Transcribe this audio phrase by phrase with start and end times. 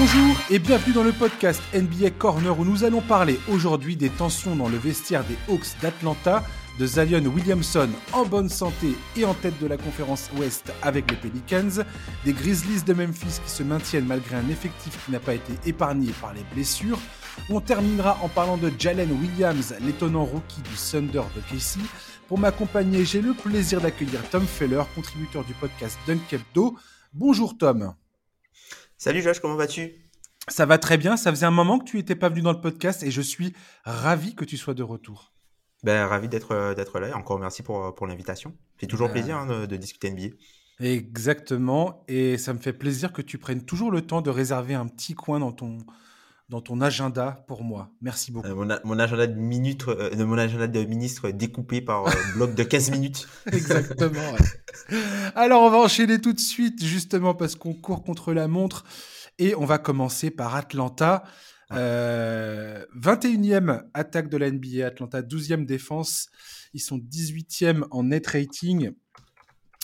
[0.00, 4.54] Bonjour et bienvenue dans le podcast NBA Corner où nous allons parler aujourd'hui des tensions
[4.54, 6.44] dans le vestiaire des Hawks d'Atlanta,
[6.78, 11.16] de Zion Williamson en bonne santé et en tête de la conférence Ouest avec les
[11.16, 11.82] Pelicans,
[12.24, 16.12] des Grizzlies de Memphis qui se maintiennent malgré un effectif qui n'a pas été épargné
[16.20, 17.00] par les blessures.
[17.50, 21.80] On terminera en parlant de Jalen Williams, l'étonnant rookie du Thunder de Casey.
[22.28, 26.20] Pour m'accompagner, j'ai le plaisir d'accueillir Tom Feller, contributeur du podcast Dunk
[27.12, 27.94] Bonjour Tom.
[29.00, 29.92] Salut Josh, comment vas-tu?
[30.48, 32.60] Ça va très bien, ça faisait un moment que tu n'étais pas venu dans le
[32.60, 35.32] podcast et je suis ravi que tu sois de retour.
[35.84, 38.56] Ben, ravi d'être euh, d'être là et encore merci pour, euh, pour l'invitation.
[38.80, 39.12] C'est toujours ben...
[39.12, 40.34] plaisir hein, de, de, discuter NBA.
[40.80, 44.88] Exactement, et ça me fait plaisir que tu prennes toujours le temps de réserver un
[44.88, 45.78] petit coin dans ton,
[46.48, 47.90] dans ton agenda pour moi.
[48.00, 48.48] Merci beaucoup.
[48.48, 52.10] Euh, mon, a, mon, agenda de minutes, euh, mon agenda de ministre découpé par euh,
[52.34, 53.28] bloc de 15 minutes.
[53.52, 54.32] Exactement.
[54.32, 54.98] Ouais.
[55.34, 58.84] Alors, on va enchaîner tout de suite, justement, parce qu'on court contre la montre.
[59.38, 61.22] Et on va commencer par Atlanta.
[61.72, 66.28] Euh, 21e attaque de la NBA, Atlanta 12e défense.
[66.72, 68.92] Ils sont 18e en net rating.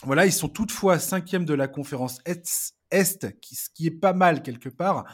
[0.03, 2.43] Voilà, ils sont toutefois 5e de la conférence Est,
[2.91, 5.05] ce qui est pas mal quelque part.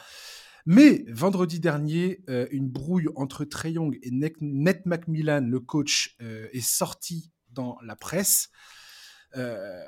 [0.66, 6.48] Mais vendredi dernier, euh, une brouille entre Trey Young et Ned McMillan, le coach, euh,
[6.54, 8.50] est sortie dans la presse.
[9.36, 9.84] Euh,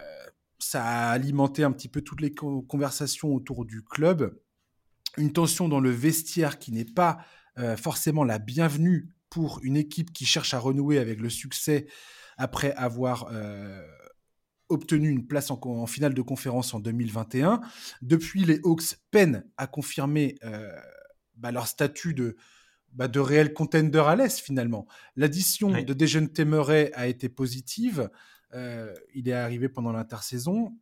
[0.60, 4.40] ça a alimenté un petit peu toutes les conversations autour du club.
[5.18, 7.20] Une tension dans le vestiaire qui n'est pas
[7.78, 11.86] forcément la bienvenue pour une équipe qui cherche à renouer avec le succès
[12.38, 13.30] après avoir
[14.74, 17.62] obtenu une place en, en, finale de conférence en 2021.
[18.02, 20.72] Depuis, les Hawks peinent à confirmer euh,
[21.38, 22.36] bah, leur statut de,
[22.94, 24.88] bah, de réel contender à l'Est finalement.
[25.16, 25.86] L'addition oui.
[25.86, 28.10] de Dejan Temeray a été positive.
[28.54, 30.78] Euh, il est arrivé pendant l'intersaison.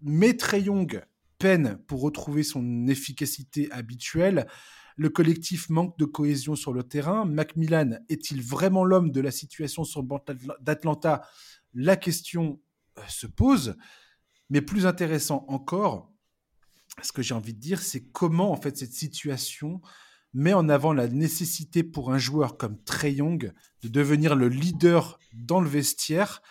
[0.00, 1.02] Mais Trey Young
[1.38, 4.46] peine pour retrouver son efficacité habituelle.
[4.96, 7.24] Le collectif manque de cohésion sur le terrain.
[7.24, 10.20] Macmillan est-il vraiment l'homme de la situation sur le banc
[10.60, 11.22] d'Atlanta?
[11.74, 12.60] La question
[13.08, 13.76] se pose.
[14.50, 16.12] Mais plus intéressant encore,
[17.02, 19.80] ce que j'ai envie de dire, c'est comment en fait cette situation
[20.34, 25.18] met en avant la nécessité pour un joueur comme Trey Young de devenir le leader
[25.34, 26.42] dans le vestiaire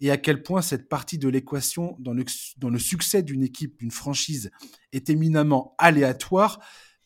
[0.00, 2.24] et à quel point cette partie de l'équation dans le,
[2.58, 4.50] dans le succès d'une équipe, d'une franchise,
[4.92, 6.60] est éminemment aléatoire.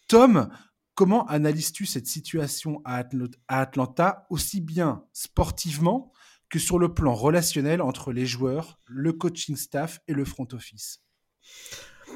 [0.08, 0.48] Tom,
[0.94, 3.04] comment analyses-tu cette situation à
[3.48, 6.12] Atlanta, aussi bien sportivement
[6.50, 11.02] que sur le plan relationnel entre les joueurs, le coaching staff et le front office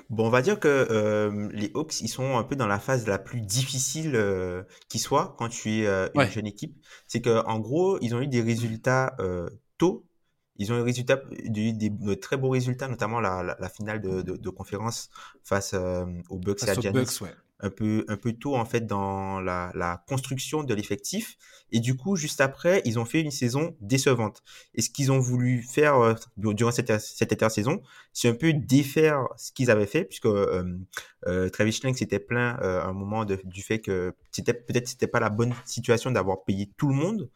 [0.09, 3.07] Bon, on va dire que euh, les Hawks, ils sont un peu dans la phase
[3.07, 6.31] la plus difficile euh, qui soit quand tu es euh, une ouais.
[6.31, 6.77] jeune équipe.
[7.07, 9.17] C'est qu'en gros, ils ont eu des résultats
[9.79, 10.07] tôt.
[10.57, 14.01] Ils ont eu résultats, des, des, de très beaux résultats, notamment la, la, la finale
[14.01, 15.09] de, de, de, conférence
[15.43, 16.99] face aux Bucks face et à Giannis.
[16.99, 21.37] Bucks, ouais un peu un peu tôt en fait dans la, la construction de l'effectif.
[21.71, 24.43] Et du coup juste après ils ont fait une saison décevante.
[24.75, 29.27] Et ce qu'ils ont voulu faire euh, durant cette, cette intersaison c'est un peu défaire
[29.37, 30.65] ce qu'ils avaient fait puisque euh,
[31.27, 34.89] euh, Travis Schlenk s'était plaint euh, à un moment de, du fait que c'était peut-être
[34.89, 37.31] c'était pas la bonne situation d'avoir payé tout le monde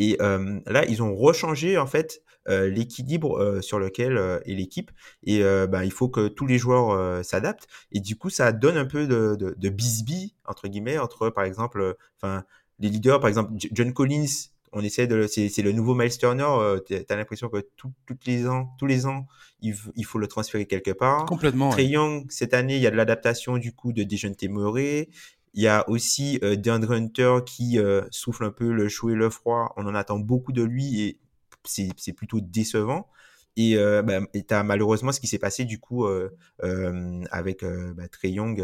[0.00, 4.16] et euh, là, ils ont rechangé en fait euh, l'équilibre euh, sur lequel
[4.46, 4.90] est l'équipe.
[5.24, 7.68] Et bah, il faut que tous les joueurs s'adaptent.
[7.92, 11.44] Et du coup, ça donne un peu de, de, de bisbis entre guillemets entre, par
[11.44, 12.44] exemple, enfin
[12.78, 14.48] les leaders, par exemple John Collins.
[14.72, 16.78] On essaie de, c'est le nouveau Miles Turner.
[17.06, 19.26] T'as l'impression que tout, toutes les ans, tous les ans,
[19.60, 21.26] il, il, faut le transférer quelque part.
[21.26, 21.70] Complètement.
[21.70, 25.10] Trey Young, cette année, il y a de l'adaptation du coup de Dejounte Murray.
[25.54, 29.14] Il y a aussi euh, DeAndre Hunter qui euh, souffle un peu le chaud et
[29.14, 29.72] le froid.
[29.76, 31.18] On en attend beaucoup de lui et
[31.64, 33.08] c'est plutôt décevant.
[33.56, 36.30] Et euh, bah, tu as malheureusement ce qui s'est passé du coup euh,
[36.62, 38.62] euh, avec bah, Trey Young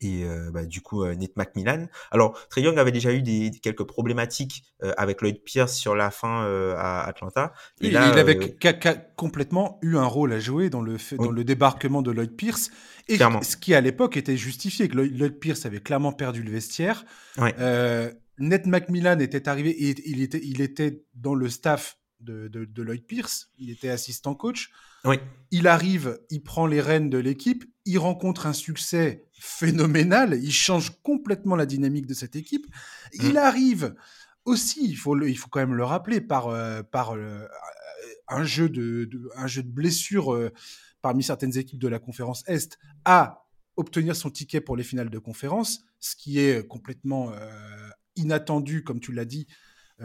[0.00, 1.86] et bah, du coup Nate McMillan.
[2.10, 4.64] Alors Trey Young avait déjà eu des, quelques problématiques
[4.96, 6.44] avec Lloyd Pierce sur la fin
[6.76, 7.52] à Atlanta.
[7.80, 8.56] Et, et là, il avait
[9.16, 12.70] complètement eu un rôle à jouer dans le fait, dans le débarquement de Lloyd Pierce.
[13.08, 13.42] Et Clairement.
[13.42, 17.04] ce qui à l'époque était justifié, que Lloyd Pierce avait clairement perdu le vestiaire.
[17.38, 17.54] Ouais.
[17.58, 22.64] Euh, Ned McMillan était arrivé et il était, il était dans le staff de, de,
[22.64, 23.50] de, Lloyd Pierce.
[23.58, 24.70] Il était assistant coach.
[25.04, 25.16] Oui.
[25.50, 30.92] Il arrive, il prend les rênes de l'équipe, il rencontre un succès phénoménal, il change
[31.02, 32.66] complètement la dynamique de cette équipe.
[32.66, 33.26] Mmh.
[33.26, 33.94] Il arrive
[34.44, 37.46] aussi, il faut, le, il faut quand même le rappeler, par, euh, par euh,
[38.28, 40.52] un, jeu de, de, un jeu de blessure euh,
[41.02, 45.18] parmi certaines équipes de la conférence Est à obtenir son ticket pour les finales de
[45.18, 47.32] conférence, ce qui est complètement
[48.14, 49.48] inattendu, comme tu l'as dit,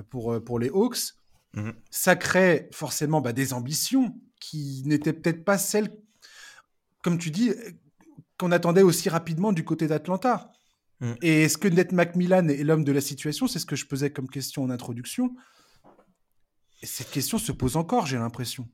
[0.10, 1.14] pour, pour les Hawks.
[1.54, 1.72] Mmh.
[1.90, 5.92] Ça crée forcément bah, des ambitions qui n'étaient peut-être pas celles,
[7.02, 7.52] comme tu dis,
[8.38, 10.52] qu'on attendait aussi rapidement du côté d'Atlanta.
[11.02, 11.14] Mm.
[11.22, 13.48] Et est-ce que Ned McMillan est l'homme de la situation?
[13.48, 15.36] C'est ce que je posais comme question en introduction.
[16.82, 18.68] Et cette question se pose encore, j'ai l'impression.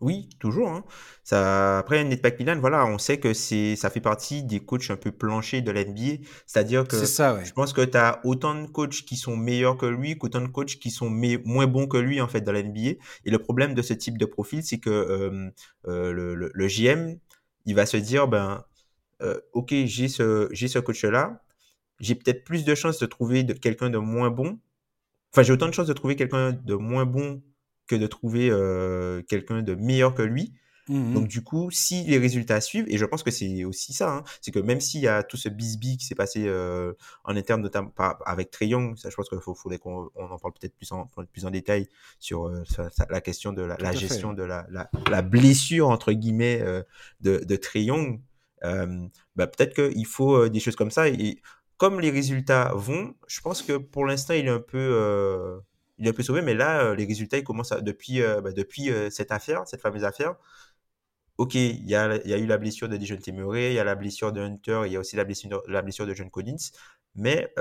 [0.00, 0.68] Oui, toujours.
[0.68, 0.84] Hein.
[1.24, 4.96] Ça, après, Ned McMillan, voilà, on sait que c'est, ça fait partie des coachs un
[4.96, 6.22] peu planchers de l'NBA.
[6.46, 9.86] C'est-à-dire que ça, je pense que tu as autant de coachs qui sont meilleurs que
[9.86, 12.90] lui qu'autant de coachs qui sont moins bons que lui, en fait, dans l'NBA.
[13.24, 15.50] Et le problème de ce type de profil, c'est que euh,
[15.88, 17.18] euh, le, le, le, GM,
[17.66, 18.64] il va se dire, ben,
[19.22, 21.42] euh, ok, j'ai ce, j'ai ce coach-là,
[22.00, 24.60] j'ai peut-être plus de chances de trouver de, quelqu'un de moins bon.
[25.32, 27.42] Enfin, j'ai autant de chances de trouver quelqu'un de moins bon
[27.88, 30.52] que de trouver euh, quelqu'un de meilleur que lui.
[30.88, 34.10] Mmh Donc du coup, si les résultats suivent, et je pense que c'est aussi ça,
[34.10, 36.94] hein, c'est que même s'il y a tout ce bisbee qui s'est passé euh,
[37.24, 37.92] en interne, notamment
[38.24, 41.44] avec Trey Young, ça je pense qu'il faudrait qu'on en parle peut-être plus en, plus
[41.44, 41.88] en détail
[42.18, 42.62] sur euh,
[43.10, 44.66] la question de la, gestion de la,
[45.10, 46.62] la, blessure entre guillemets
[47.20, 48.22] de, de Trey Young.
[48.62, 51.06] bah, peut-être qu'il faut des choses comme ça.
[51.10, 51.42] Et
[51.76, 55.60] comme les résultats vont, je pense que pour l'instant, il est un peu
[55.98, 58.90] il un peu sauvé, mais là, euh, les résultats, ils commencent depuis, euh, bah, depuis
[58.90, 60.36] euh, cette affaire, cette fameuse affaire.
[61.36, 63.94] Ok, il y a, a eu la blessure de Dijon Temeré, il y a la
[63.94, 66.56] blessure de Hunter, il y a aussi la blessure, de John Collins,
[67.14, 67.52] mais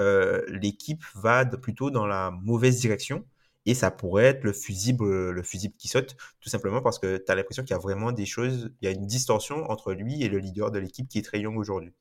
[0.48, 3.24] l'équipe va plutôt dans la mauvaise direction
[3.68, 7.32] et ça pourrait être le fusible, le fusible qui saute, tout simplement parce que tu
[7.32, 10.24] as l'impression qu'il y a vraiment des choses, il y a une distorsion entre lui
[10.24, 11.94] et le leader de l'équipe qui est très young aujourd'hui.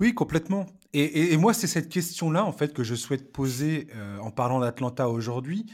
[0.00, 0.66] Oui, complètement.
[0.94, 5.08] Et, moi, c'est cette question-là, en fait, que je souhaite poser euh, en parlant d'Atlanta
[5.08, 5.66] aujourd'hui.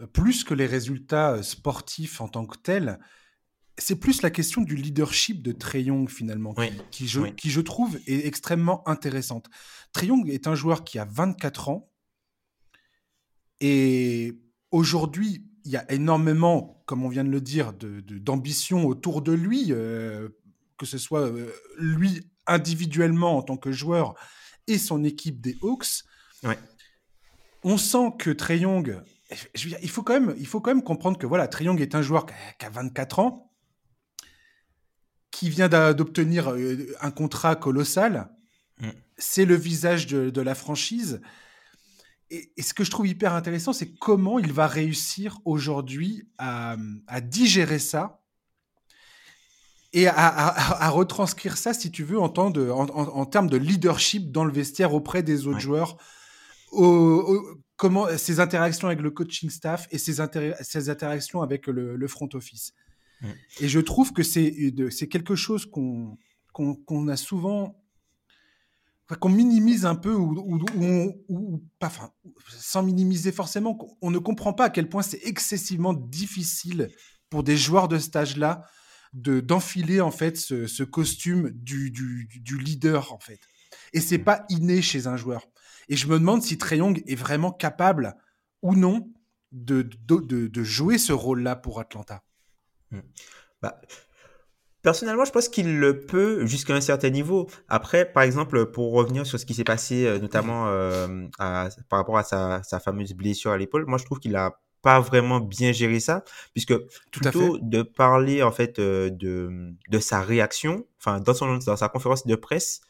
[0.00, 2.98] Euh, plus que les résultats euh, sportifs en tant que tels,
[3.78, 6.54] c'est plus la question du leadership de Trey Young, finalement,
[6.90, 9.46] qui, je, qui, je, trouve est extrêmement intéressante.
[9.92, 11.92] Trey Young est un joueur qui a 24 ans.
[13.60, 14.36] Et
[14.72, 19.32] aujourd'hui, il y a énormément, comme on vient de le dire, d'ambition de, autour de
[19.32, 21.30] lui, que ce soit
[21.78, 24.14] lui individuellement en tant que joueur
[24.66, 26.04] et son équipe des Hawks.
[27.64, 29.02] On sent que Trey Young,
[29.82, 32.02] il faut quand même, il faut quand même comprendre que voilà, Trey Young est un
[32.02, 33.52] joueur qui a 24 ans,
[35.30, 38.30] qui vient d'obtenir euh, un contrat colossal.
[38.80, 38.90] Mm.
[39.18, 41.20] C'est le visage de, la franchise.
[42.30, 46.76] Et, ce que je trouve hyper intéressant, c'est comment il va réussir aujourd'hui à,
[47.22, 48.17] digérer ça
[49.92, 54.52] et à, retranscrire ça, si tu veux, en, de, en, termes de leadership dans le
[54.52, 55.96] vestiaire auprès des autres joueurs,
[57.76, 60.16] comment ses interactions avec le coaching staff et ses,
[60.60, 62.74] ses interactions avec le, front office.
[63.60, 66.18] Et je trouve que c'est quelque chose qu'on
[66.52, 67.80] qu'on a souvent
[69.16, 70.34] qu'on minimise un peu ou,
[71.28, 72.10] ou, pas, enfin,
[72.58, 76.90] sans minimiser forcément, on ne comprend pas à quel point c'est excessivement difficile
[77.30, 78.66] pour des joueurs de stage là
[79.12, 83.40] de d'enfiler en fait ce, costume du, du, leader en fait.
[83.92, 85.48] Et c'est pas inné chez un joueur.
[85.88, 88.14] Et je me demande si Trey est vraiment capable
[88.62, 89.10] ou non
[89.52, 92.22] de, de, jouer ce rôle-là pour Atlanta.
[92.90, 92.98] Mm.
[93.62, 93.80] Bah,
[94.82, 97.48] personnellement, je pense qu'il le peut jusqu'à un certain niveau.
[97.68, 102.18] Après, par exemple, pour revenir sur ce qui s'est passé, euh, notamment euh, par rapport
[102.18, 105.72] à sa, sa fameuse blessure à l'épaule, moi je trouve qu'il a pas vraiment bien
[105.72, 106.74] géré ça, puisque
[107.10, 111.76] Tout plutôt de parler en fait euh, de, de sa réaction, enfin dans, son, dans
[111.76, 112.80] sa conférence de presse,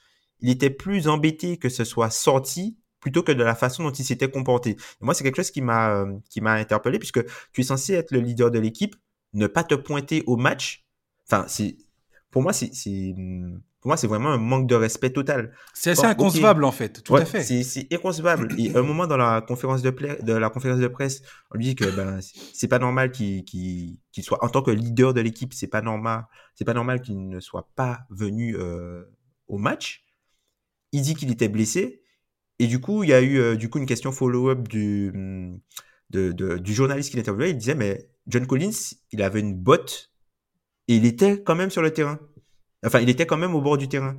[0.40, 4.04] il était plus embêté que ce soit sorti plutôt que de la façon dont il
[4.04, 4.76] s'était comporté.
[5.00, 8.10] moi, c'est quelque chose qui m'a euh, qui m'a interpellé, puisque tu es censé être
[8.10, 8.96] le leader de l'équipe,
[9.34, 10.84] ne pas te pointer au match.
[11.26, 11.76] Enfin, c'est
[12.30, 12.70] pour moi, c'est
[13.80, 15.52] pour moi, c'est vraiment un manque de respect total.
[15.72, 17.02] C'est assez inconcevable, en fait.
[17.02, 17.42] Tout à fait.
[17.42, 18.52] C'est inconcevable.
[18.58, 21.74] Et un moment dans la conférence de, de, la conférence de presse, on lui dit
[21.76, 25.80] que ben, c'est pas normal qu'il soit, en tant que leader de l'équipe, c'est pas
[25.80, 26.24] normal,
[26.56, 29.04] c'est pas normal qu'il ne soit pas venu euh,
[29.46, 30.04] au match.
[30.90, 32.02] Il dit qu'il était blessé.
[32.58, 35.12] Et du coup, il y a eu euh, du coup une question follow-up du,
[36.10, 37.50] de, de, du journaliste qui l'interviewait.
[37.50, 40.10] Il disait, mais John Collins, il avait une botte
[40.88, 42.18] et il était quand même sur le terrain.
[42.84, 44.16] Enfin, il était quand même au bord du terrain.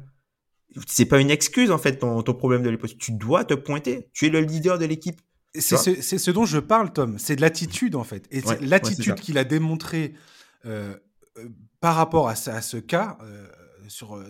[0.88, 2.96] C'est pas une excuse, en fait, ton, ton problème de l'époque.
[3.00, 4.10] Tu dois te pointer.
[4.14, 5.20] Tu es le leader de l'équipe.
[5.56, 7.18] C'est ce, ce, dont je parle, Tom.
[7.18, 8.28] C'est de l'attitude, en fait.
[8.30, 10.14] Et l'attitude qu'il a démontrée
[10.66, 10.96] euh,
[11.38, 11.48] euh,
[11.80, 13.48] par rapport à, ce cas, euh,
[13.88, 14.24] sur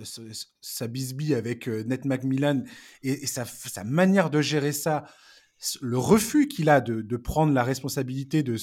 [0.61, 2.63] sa bisbille avec Ned McMillan
[3.03, 5.05] et, sa, sa, manière de gérer ça,
[5.81, 8.55] le refus qu'il a de, de, prendre la responsabilité de,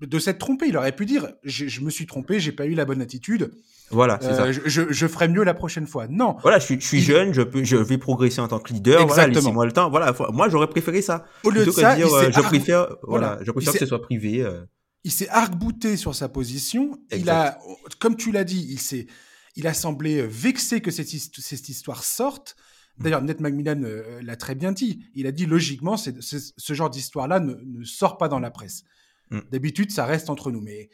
[0.00, 0.66] de s'être trompé.
[0.68, 3.52] Il aurait pu dire je, me suis trompé, j'ai pas eu la bonne attitude.
[3.90, 4.44] Voilà, c'est ça.
[4.44, 6.06] Euh, je, je, ferai mieux la prochaine fois.
[6.08, 6.36] Non.
[6.42, 9.00] Voilà, je suis, je suis jeune, je peux, je vais progresser en tant que leader.
[9.00, 9.40] Exactement.
[9.40, 9.90] Voilà, moi le temps.
[9.90, 11.24] Voilà, moi j'aurais préféré ça.
[11.44, 14.42] Au lieu de ça, dire, euh, je préfère, voilà, je préfère que ce soit privé.
[14.42, 14.60] Euh.
[15.02, 16.98] Il s'est arc-bouté sur sa position.
[17.12, 17.58] Il a,
[17.98, 19.06] comme tu l'as dit, il s'est,
[19.56, 22.56] il a semblé vexé que cette, cette histoire sorte.
[22.98, 23.80] D'ailleurs, Ned McMillan
[24.22, 25.04] l'a très bien dit.
[25.14, 28.84] Il a dit logiquement, ce genre d'histoire-là ne, sort pas dans la presse.
[29.30, 29.40] Mm.
[29.50, 30.60] D'habitude, ça reste entre nous.
[30.60, 30.90] Mais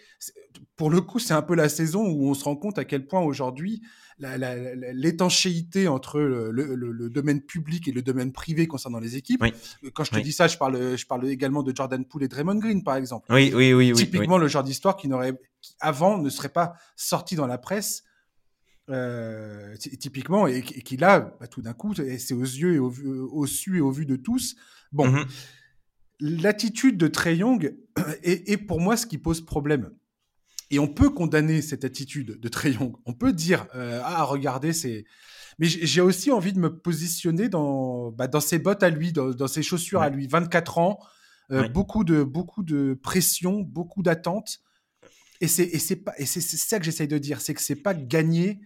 [0.77, 3.07] pour le coup, c'est un peu la saison où on se rend compte à quel
[3.07, 3.83] point aujourd'hui,
[4.19, 9.45] l'étanchéité entre le, domaine public et le domaine privé concernant les équipes.
[9.95, 12.57] Quand je te dis ça, je parle, je parle également de Jordan Poole et Draymond
[12.57, 13.33] Green, par exemple.
[13.33, 13.93] Oui, oui, oui.
[13.93, 15.39] Typiquement le genre d'histoire qui n'aurait,
[15.81, 18.05] avant, ne serait pas sorti dans la presse.
[18.89, 22.93] Euh, typiquement, et, qui là, bah, tout d'un coup, c'est aux yeux et au,
[23.33, 24.55] au, su et au vu de tous.
[24.93, 25.27] Bon, mm-hmm.
[26.21, 27.75] l'attitude de Trey Young
[28.23, 29.91] est, pour moi ce qui pose problème.
[30.71, 32.95] Et on peut condamner cette attitude de Trey Young.
[33.07, 35.05] On peut dire euh, ah regardez c'est
[35.59, 39.49] mais j'ai aussi envie de me positionner dans bah, dans ses bottes à lui, dans,
[39.49, 40.27] ses chaussures à lui.
[40.27, 40.99] 24 ans,
[41.51, 44.61] euh, beaucoup de beaucoup de pression, beaucoup d'attentes.
[45.41, 48.61] Et c'est ça que j'essaye de dire, c'est que c'est pas gagné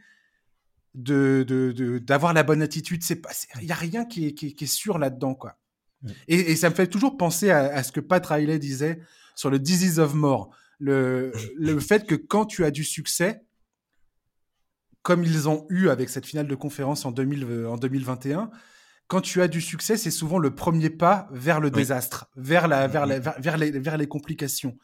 [0.94, 3.02] de d'avoir la bonne attitude.
[3.02, 3.30] C'est pas
[3.60, 5.56] il y a rien qui est, qui est, sûr là-dedans quoi.
[6.28, 9.00] Et, ça me fait toujours penser à, à ce que Pat Riley disait
[9.34, 13.44] sur le Disease of More le, le fait que quand tu as du succès,
[15.02, 18.50] comme ils ont eu avec cette finale de conférence en, 2000, en 2021,
[19.06, 22.86] quand tu as du succès, c'est souvent le premier pas vers le désastre, vers, la,
[22.86, 24.78] vers, la, vers, les, vers les complications.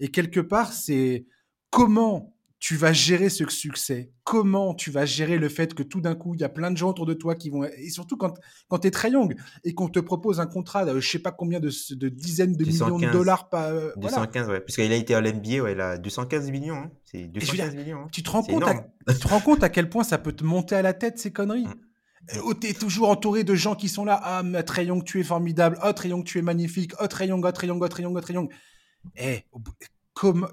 [0.00, 1.26] Et quelque part, c'est
[1.70, 2.35] comment
[2.66, 6.34] tu vas gérer ce succès Comment tu vas gérer le fait que tout d'un coup,
[6.34, 7.62] il y a plein de gens autour de toi qui vont...
[7.62, 8.34] Et surtout quand,
[8.66, 11.30] quand tu es très young et qu'on te propose un contrat de je sais pas
[11.30, 13.70] combien de, de dizaines de millions de dollars par...
[13.98, 14.60] 215, ouais.
[14.60, 16.74] Puisqu'il a été à l'NBA, ouais, il a 215 millions.
[16.74, 16.90] Hein.
[17.04, 18.00] C'est 215 millions.
[18.00, 18.08] Hein.
[18.10, 18.74] Tu, te rends compte à,
[19.12, 21.32] tu te rends compte à quel point ça peut te monter à la tête, ces
[21.32, 21.66] conneries?
[21.66, 21.74] Mm.
[22.34, 24.20] euh, Oh, t'es toujours entouré de gens qui sont là.
[24.24, 25.78] Ah, Trey Young, tu es formidable.
[25.84, 26.94] Oh, Trey Young, tu es magnifique.
[27.00, 28.48] Oh, Trey Young, oh, Trey Young, oh, Trey Young, oh, Trey Young.
[29.14, 29.44] Eh,
[30.14, 30.48] comme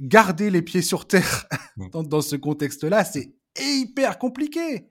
[0.00, 1.46] garder les pieds sur terre
[1.92, 4.90] dans, ce contexte-là, c'est hyper compliqué.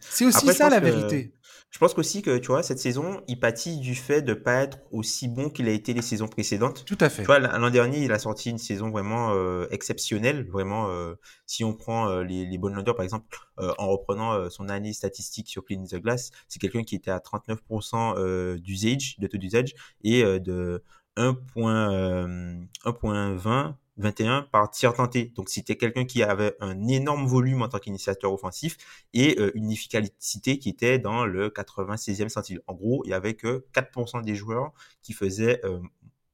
[0.00, 1.32] C'est aussi ça la vérité.
[1.70, 4.78] Je pense aussi que, tu vois, cette saison, il pâtit du fait de pas être
[4.90, 6.84] aussi bon qu'il a été les saisons précédentes.
[6.84, 7.22] Tout à fait.
[7.22, 10.48] Tu vois, l'an dernier, il a sorti une saison vraiment euh, exceptionnelle.
[10.50, 11.14] Vraiment, euh,
[11.46, 15.64] si on prend euh, les, les bonnes par exemple, en reprenant son année statistique sur
[15.64, 20.82] Clean the Glass, c'est quelqu'un qui était à 39% d'usage, de taux d'usage, et de
[21.16, 25.32] 1.20 21 par tir tenté.
[25.34, 28.76] Donc c'était quelqu'un qui avait un énorme volume en tant qu'initiateur offensif
[29.12, 32.60] et euh, une efficacité qui était dans le 96e centile.
[32.66, 35.80] En gros, il y avait que 4% des joueurs qui faisaient euh,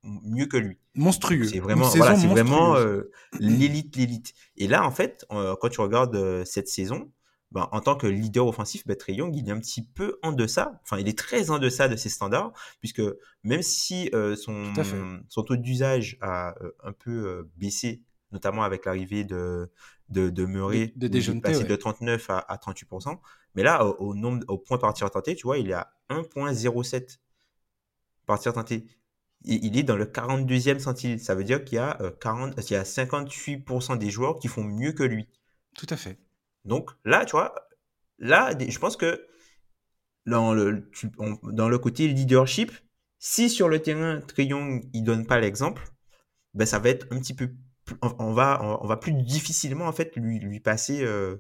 [0.03, 0.79] mieux que lui.
[0.95, 1.45] Monstrueux.
[1.45, 3.11] C'est vraiment, voilà, c'est vraiment euh,
[3.41, 4.35] l'élite, l'élite.
[4.57, 7.11] Et là, en fait, quand tu regardes cette saison,
[7.57, 10.33] ben, en tant que leader offensif, ben, Trey Young, il est un petit peu en
[10.33, 13.01] deçà, enfin, il est très en deçà de ses standards, puisque
[13.45, 14.75] même si euh, son,
[15.31, 19.71] son taux d'usage a euh, un peu euh, baissé, notamment avec l'arrivée de,
[20.11, 23.19] de, de Murray, de, de, passé de 39 à, à 38%,
[23.55, 27.21] mais là, au, nombre, au point par tir tenté, tu vois, il est à 1.07
[28.27, 28.85] par tir tenté.
[29.45, 31.19] Il, est dans le 42e centile.
[31.21, 34.65] Ça veut dire qu'il y a, 40, il y a 58% des joueurs qui font
[34.65, 35.27] mieux que lui.
[35.75, 36.19] Tout à fait.
[36.67, 37.55] Donc là, tu vois,
[38.19, 39.27] là, je pense que
[40.27, 40.91] dans le,
[41.53, 42.73] dans le côté leadership,
[43.19, 45.83] si sur le terrain, Triong, il donne pas l'exemple,
[46.55, 47.51] ben ça va être un petit peu,
[48.03, 51.37] on, va, on, va plus difficilement en fait lui, lui passer euh,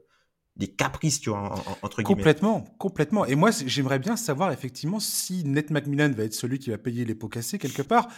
[0.57, 2.17] des caprices, tu vois, entre guillemets.
[2.17, 3.27] Complètement, complètement.
[3.27, 7.05] Et moi, j'aimerais bien savoir effectivement si Ned McMillan va être celui qui va payer
[7.05, 8.09] les pots cassés quelque part.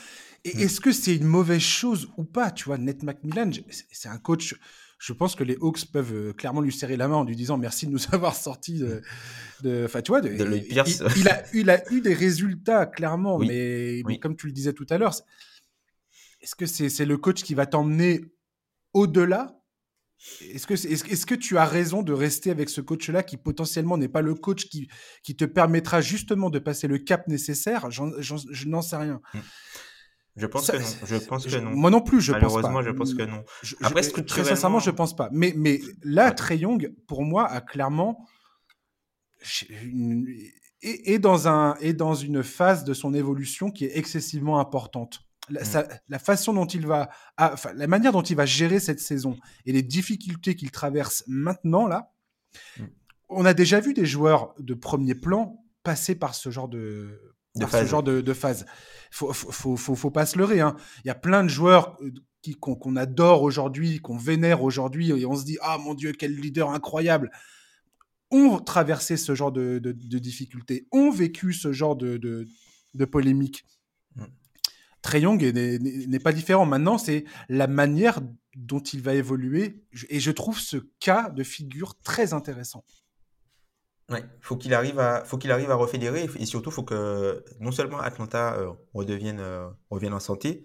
[0.45, 0.61] Et mm.
[0.61, 3.51] est-ce que c'est une mauvaise chose ou pas Tu vois, Ned McMillan,
[3.91, 4.55] c'est un coach
[4.99, 7.57] je pense que les Hawks peuvent euh, clairement lui serrer la main en lui disant
[7.57, 8.83] merci de nous avoir sorti
[9.63, 10.79] de, enfin tu vois, de, il,
[11.29, 15.15] a, il a eu des résultats clairement, mais, comme tu le disais tout à l'heure,
[16.41, 18.25] est-ce que c'est le coach qui va t'emmener
[18.93, 19.55] au-delà?
[20.41, 24.09] Est-ce que, est, que tu as raison de rester avec ce coach-là qui potentiellement n'est
[24.09, 24.89] pas le coach qui,
[25.23, 27.91] qui te permettra justement de passer le cap nécessaire?
[27.91, 29.21] Je n'en sais rien.
[30.39, 31.07] Je pense que non.
[31.07, 31.71] Je pense que non.
[31.71, 32.63] Moi non plus, je pense pas.
[32.63, 33.45] Malheureusement, je pense que non.
[33.83, 35.29] Après, très sincèrement, je pense pas.
[35.33, 38.25] Mais, mais là, Trey Young, pour moi, a clairement
[40.83, 45.21] et, dans un et dans une phase de son évolution qui est excessivement importante.
[45.51, 45.89] La, mm.
[46.09, 47.09] la façon dont il va,
[47.75, 52.13] la manière dont il va gérer cette saison et les difficultés qu'il traverse maintenant là,
[52.79, 52.85] mm.
[53.31, 57.67] on a déjà vu des joueurs de premier plan passer par ce genre de de
[57.67, 58.67] ce genre de, de, phase.
[59.11, 60.61] Faut, faut, faut, faut, pas se leurrer.
[60.61, 60.77] Hein.
[61.05, 62.13] Il y a plein de joueurs euh,
[62.43, 66.35] qui, qu'on, adore aujourd'hui, qu'on vénère aujourd'hui, et on se dit ah mon dieu quel
[66.35, 67.31] leader incroyable.
[68.31, 73.65] Ont traversé ce genre de, de, difficultés, ont vécu ce genre de, de, polémique.
[74.17, 74.25] Mm.
[75.01, 76.67] Trey Young n'est pas différent.
[76.67, 78.21] Maintenant, c'est la manière
[78.55, 79.83] dont il va évoluer.
[80.11, 82.85] Et je trouve ce cas de figure très intéressant.
[84.11, 87.73] Ouais, faut qu'il arrive à, faut qu'il arrive à refédérer et surtout faut que non
[87.73, 90.65] seulement Atlanta euh, redevienne, euh, revienne en santé,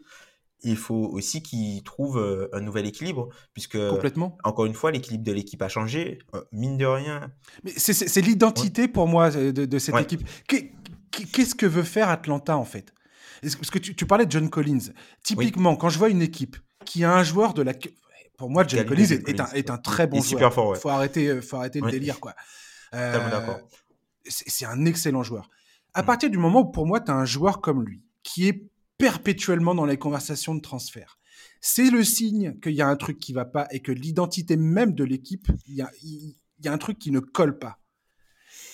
[0.62, 4.38] il faut aussi qu'il trouve euh, un nouvel équilibre puisque complètement.
[4.46, 6.20] Encore une fois, l'équilibre de l'équipe a changé,
[6.54, 7.32] mine de rien.
[7.66, 10.26] Mais c'est l'identité pour moi de, de cette équipe.
[11.12, 12.94] Qu'est-ce que veut faire Atlanta en fait?
[13.42, 14.94] Parce que tu, tu, parlais de John Collins.
[15.22, 17.74] Typiquement, quand je vois une équipe qui a un joueur de la
[18.38, 20.26] pour moi, John Collins, est, un, est, un, très bon joueur.
[20.26, 22.34] Super fort, Faut arrêter, faut arrêter le délire, quoi.
[22.94, 23.20] Euh,
[24.26, 25.50] c'est un excellent joueur.
[25.94, 26.06] À mm.
[26.06, 29.76] partir du moment où, pour moi, tu as un joueur comme lui, qui est perpétuellement
[29.76, 31.20] dans les conversations de transfert,
[31.62, 34.94] c'est le signe qu'il y a un truc qui va pas et que l'identité même
[34.94, 37.80] de l'équipe, il y a, y a, un truc qui ne colle pas.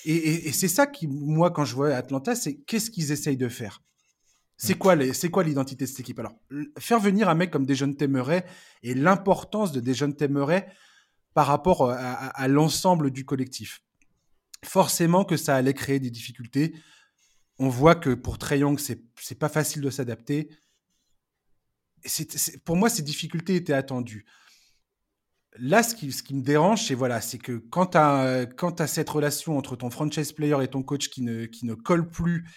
[0.05, 3.83] Et, c'est ça qui, moi, quand je vois Atlanta, c'est qu'est-ce qu'ils essayent de faire?
[4.57, 4.77] C'est mm.
[4.77, 6.19] quoi, c'est quoi l'identité de cette équipe?
[6.19, 6.33] Alors,
[6.77, 8.43] faire venir un mec comme Desjeunes Temeray
[8.83, 10.65] et l'importance de Desjeunes Temeray
[11.33, 13.81] par rapport à, à l'ensemble du collectif
[14.65, 16.75] forcément que ça allait créer des difficultés.
[17.57, 20.49] On voit que pour Trey Young, c'est, pas facile de s'adapter.
[22.65, 24.25] Pour moi, ces difficultés étaient attendues.
[25.57, 29.57] Là, ce qui, ce qui me dérange, c'est voilà, que quand tu as, cette relation
[29.57, 32.47] entre ton franchise player et ton coach qui ne, qui ne colle plus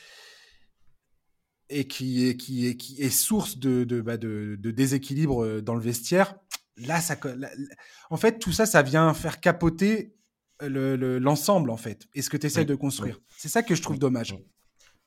[1.69, 5.75] et qui est, qui est, qui est source de, de, bah, de, de déséquilibre dans
[5.75, 6.37] le vestiaire,
[6.77, 7.17] là, ça,
[8.11, 10.17] en fait, tout ça, ça vient faire capoter
[10.69, 13.21] l'ensemble, en fait, et ce que tu essaies de construire.
[13.37, 14.37] C'est ça que je trouve dommage.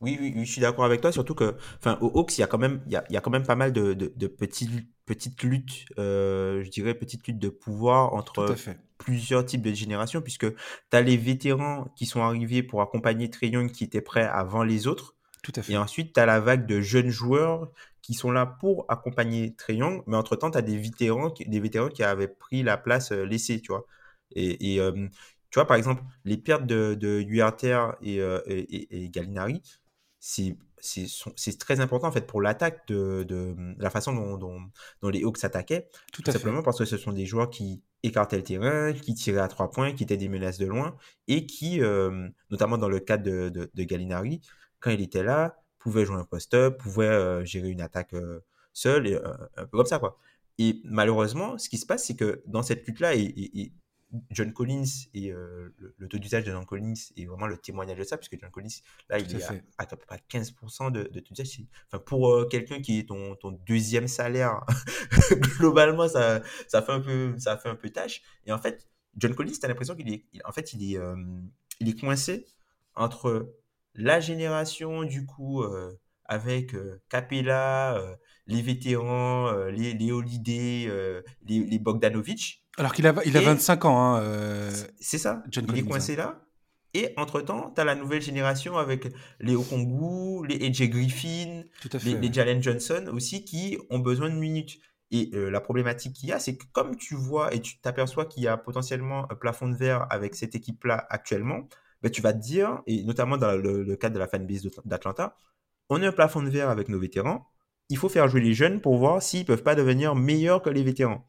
[0.02, 2.48] Oui, oui, je suis d'accord avec toi, surtout que, enfin, au Hawks, il y a
[2.48, 4.70] quand même, il y a, il y a quand même pas mal de, de, petites,
[5.06, 8.56] petites luttes, euh, je dirais, petites luttes de pouvoir entre
[8.98, 10.58] plusieurs types de générations, puisque tu
[10.92, 15.16] as les vétérans qui sont arrivés pour accompagner Trayon qui étaient prêts avant les autres.
[15.44, 15.74] Tout à fait.
[15.74, 17.72] Et ensuite, tu as la vague de jeunes joueurs
[18.02, 22.04] qui sont là pour accompagner Trayon mais entre-temps, tu as des vétérans, des vétérans qui
[22.04, 23.86] avaient pris la place euh, laissée, tu vois.
[24.32, 25.08] Et, et euh,
[25.56, 29.62] tu vois, par exemple, les pertes de, de euh, et, et, Gallinari,
[30.20, 30.58] c'est
[31.58, 34.60] très important en fait pour l'attaque de, la façon dont,
[35.02, 35.88] dont, les Hawks s'attaquaient.
[36.12, 39.48] Tout, simplement parce que ce sont des joueurs qui écartaient le terrain, qui tiraient à
[39.48, 40.98] trois points, qui étaient des menaces de loin
[41.30, 44.42] et qui, euh, notamment dans le cadre de, de, Gallinari,
[44.82, 48.14] quand il était là, pouvait jouer un post-up, pouvait euh, gérer une attaque
[48.74, 50.20] seul, et, un peu comme ça quoi.
[50.58, 53.72] Et malheureusement, ce qui se passe, c'est que dans cette lutte-là, et,
[54.32, 58.04] John Collins et euh, le, taux d'usage de John Collins est vraiment le témoignage de
[58.04, 59.44] ça, puisque John Collins, là, il est
[59.78, 61.62] à, peu près 15% de, taux d'usage.
[61.88, 64.66] Enfin, pour euh, quelqu'un qui est ton, ton deuxième salaire,
[65.60, 68.22] globalement, ça, ça, fait un peu, ça fait un peu tâche.
[68.46, 71.16] Et en fait, John Collins, tu as l'impression qu'il est, en fait, il est, euh,
[71.80, 72.46] il est coincé
[72.96, 73.56] entre
[73.94, 75.64] la génération, du coup,
[76.26, 76.76] avec
[77.10, 80.90] Capella, les vétérans, les, les Holiday,
[81.44, 84.00] les, les Bogdanovic, alors qu'il a, il a 25 ans.
[84.00, 85.44] Hein, euh, c'est ça.
[85.50, 86.18] John il est coincé hein.
[86.18, 86.42] là.
[86.94, 89.08] Et entre-temps, tu as la nouvelle génération avec
[89.42, 91.64] les Okongu, les AJ Griffin,
[92.06, 94.80] les, Jalen Johnson aussi qui ont besoin de minutes.
[95.12, 98.26] Et euh, la problématique qu'il y a, c'est que comme tu vois et tu t'aperçois
[98.26, 101.68] qu'il y a potentiellement un plafond de verre avec cette équipe-là actuellement,
[102.02, 105.36] ben, tu vas te dire, et notamment dans le, cadre de la fanbase d'Atlanta,
[105.90, 107.46] on a un plafond de verre avec nos vétérans,
[107.90, 110.84] il faut faire jouer les jeunes pour voir s'ils peuvent pas devenir meilleurs que les
[110.84, 111.28] vétérans.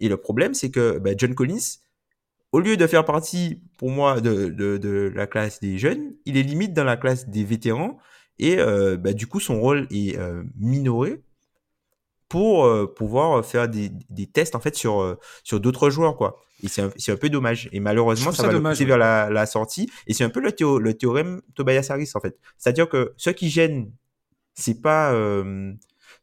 [0.00, 1.78] Et le problème, c'est que bah, John Collins,
[2.52, 6.36] au lieu de faire partie, pour moi, de, de, de, la classe des jeunes, il
[6.36, 7.98] est limite dans la classe des vétérans.
[8.38, 11.22] Et euh, bah, du coup, son rôle est euh, minoré
[12.28, 16.16] pour euh, pouvoir faire des, des, tests en fait sur, sur d'autres joueurs.
[16.16, 16.36] quoi.
[16.62, 17.68] Et c'est un, un, peu dommage.
[17.72, 19.90] Et malheureusement, ça, va le pousser vers la, la, sortie.
[20.06, 22.38] Et c'est un peu le, le théorème Tobias Harris, en fait.
[22.58, 23.90] C'est-à-dire que ce qui gêne,
[24.54, 25.12] c'est pas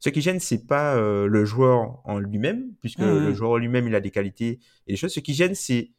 [0.03, 3.35] ce qui gêne, c'est pas euh, le joueur en lui-même, puisque le mmh.
[3.35, 5.13] joueur en lui-même, il a des qualités et des choses.
[5.13, 5.91] Ce qui gêne, c'est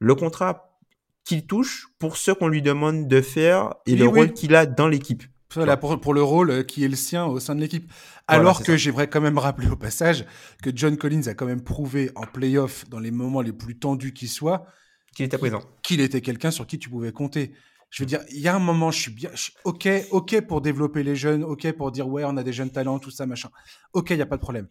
[0.00, 0.80] le contrat
[1.22, 4.88] qu'il touche pour ce qu'on lui demande de faire et le rôle qu'il a dans
[4.88, 5.22] l'équipe.
[5.54, 7.88] Voilà, pour, pour, le rôle euh, qui est le sien au sein de l'équipe.
[8.26, 10.24] Alors que j'aimerais quand même rappeler au passage
[10.60, 14.12] que John Collins a quand même prouvé en playoff, dans les moments les plus tendus
[14.12, 14.66] qui soient,
[15.14, 15.62] qu'il était présent.
[15.84, 17.52] Qu'il était quelqu'un sur qui tu pouvais compter.
[17.92, 19.30] Je veux dire, il y a un moment, je suis bien,
[19.64, 22.98] ok, ok pour développer les jeunes, ok pour dire ouais, on a des jeunes talents,
[22.98, 23.50] tout ça, machin.
[23.92, 24.66] Ok, il y a pas de problème.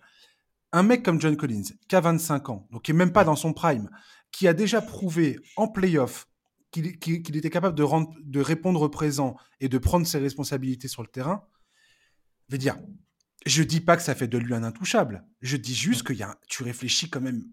[0.72, 3.36] Un mec comme John Collins, qui a 25 ans, donc qui est même pas dans
[3.36, 3.92] son prime,
[4.32, 6.28] qui a déjà prouvé en playoff
[6.72, 11.10] qu'il était capable de, rendre, de répondre présent et de prendre ses responsabilités sur le
[11.10, 11.44] terrain,
[12.48, 12.78] je veux dire,
[13.46, 15.26] je dis pas que ça fait de lui un intouchable.
[15.42, 17.44] Je dis juste que y a, tu réfléchis quand même,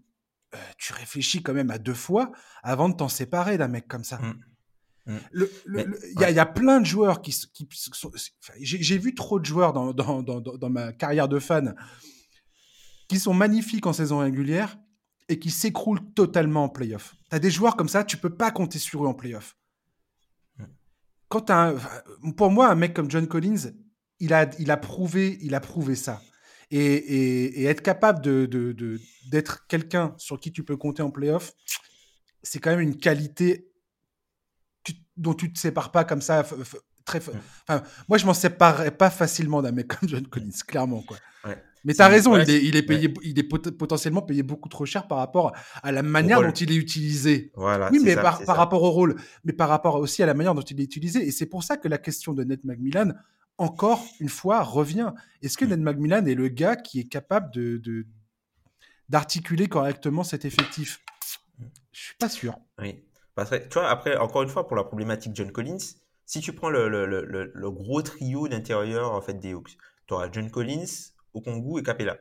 [0.55, 2.31] euh, tu réfléchis quand même à deux fois
[2.63, 4.17] avant de t'en séparer d'un mec comme ça.
[4.17, 4.39] Mm.
[5.09, 5.83] Mm.
[6.19, 8.11] Il y, a plein de joueurs qui, qui sont.
[8.59, 11.75] J'ai vu trop de joueurs dans, dans, dans, dans, ma carrière de fan
[13.07, 14.77] qui sont magnifiques en saison régulière
[15.27, 17.15] et qui s'écroulent totalement en playoff.
[17.29, 19.57] Tu as des joueurs comme ça, tu peux pas compter sur eux en playoff.
[20.57, 20.65] Mm.
[21.27, 21.73] Quand as
[22.37, 23.71] pour moi, un mec comme John Collins,
[24.19, 26.21] il a, il a, prouvé, il a prouvé ça.
[26.71, 28.99] Et, et, et être capable de, de,
[29.31, 31.53] d'être quelqu'un sur qui tu peux compter en playoff,
[32.43, 33.68] c'est quand même une qualité
[35.19, 36.43] dont tu te sépares pas comme ça.
[37.05, 37.41] Très, mm.
[37.67, 41.01] enfin, moi, je m'en séparerais pas facilement d'un mec comme John Collins, clairement.
[41.01, 41.17] Quoi.
[41.85, 44.85] Mais tu as raison, il, est, il, est, payé, il est potentiellement payé beaucoup trop
[44.85, 47.53] cher par rapport à la manière dont il est utilisé.
[47.55, 50.53] Voilà, oui, mais par, par rapport au rôle, mais par rapport aussi à la manière
[50.53, 51.25] dont il est utilisé.
[51.25, 53.13] Et c'est pour ça que la question de Ned McMillan,
[53.57, 55.13] encore une fois, revient.
[55.41, 55.69] Est-ce que mm.
[55.69, 58.05] Ned McMillan est le gars qui est capable de
[59.07, 60.99] d'articuler correctement cet effectif?
[61.93, 62.59] Je suis pas sûr.
[62.79, 63.03] Oui.
[63.39, 65.77] Parce que, tu vois, après, encore une fois, pour la problématique John Collins,
[66.25, 70.13] si tu prends le, le, le, le gros trio d'intérieur en fait, des Hawks, tu
[70.13, 70.85] auras John Collins,
[71.33, 72.17] Okongu et Capella.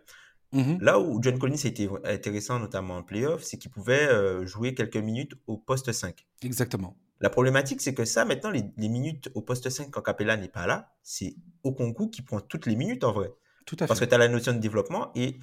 [0.52, 0.81] Mm-hmm.
[0.81, 4.74] Là où John Collins a été intéressant, notamment en playoff, c'est qu'il pouvait euh, jouer
[4.74, 6.24] quelques minutes au poste 5.
[6.42, 6.96] Exactement.
[7.20, 10.48] La problématique, c'est que ça, maintenant, les, les, minutes au poste 5 quand Capella n'est
[10.48, 13.33] pas là, c'est Okongu qui prend toutes les minutes en vrai.
[13.68, 15.38] Tout à parce que tu as la notion de développement et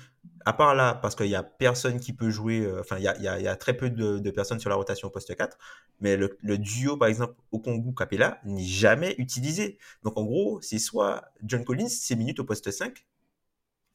[0.45, 3.07] à part là, parce qu'il n'y a personne qui peut jouer, euh, enfin, il y
[3.07, 5.35] a, y, a, y a, très peu de, de, personnes sur la rotation au poste
[5.35, 5.55] 4,
[5.99, 9.77] mais le, le duo, par exemple, Okongu-Capella n'est jamais utilisé.
[10.01, 13.05] Donc, en gros, c'est soit John Collins, ses minutes au poste 5,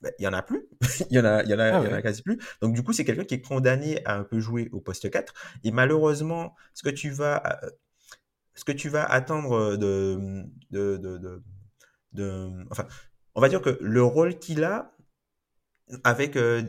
[0.01, 0.69] ben, il y en a plus.
[1.11, 2.39] il y en a, y en a, ah y en a quasi plus.
[2.63, 5.35] Donc, du coup, c'est quelqu'un qui est condamné à un peu jouer au poste 4.
[5.65, 7.71] Et malheureusement, ce que tu vas, euh,
[8.55, 11.43] ce que tu vas attendre de, de, de, de,
[12.13, 12.87] de enfin,
[13.41, 14.95] on va dire que le rôle qu'il a
[16.05, 16.63] avec euh,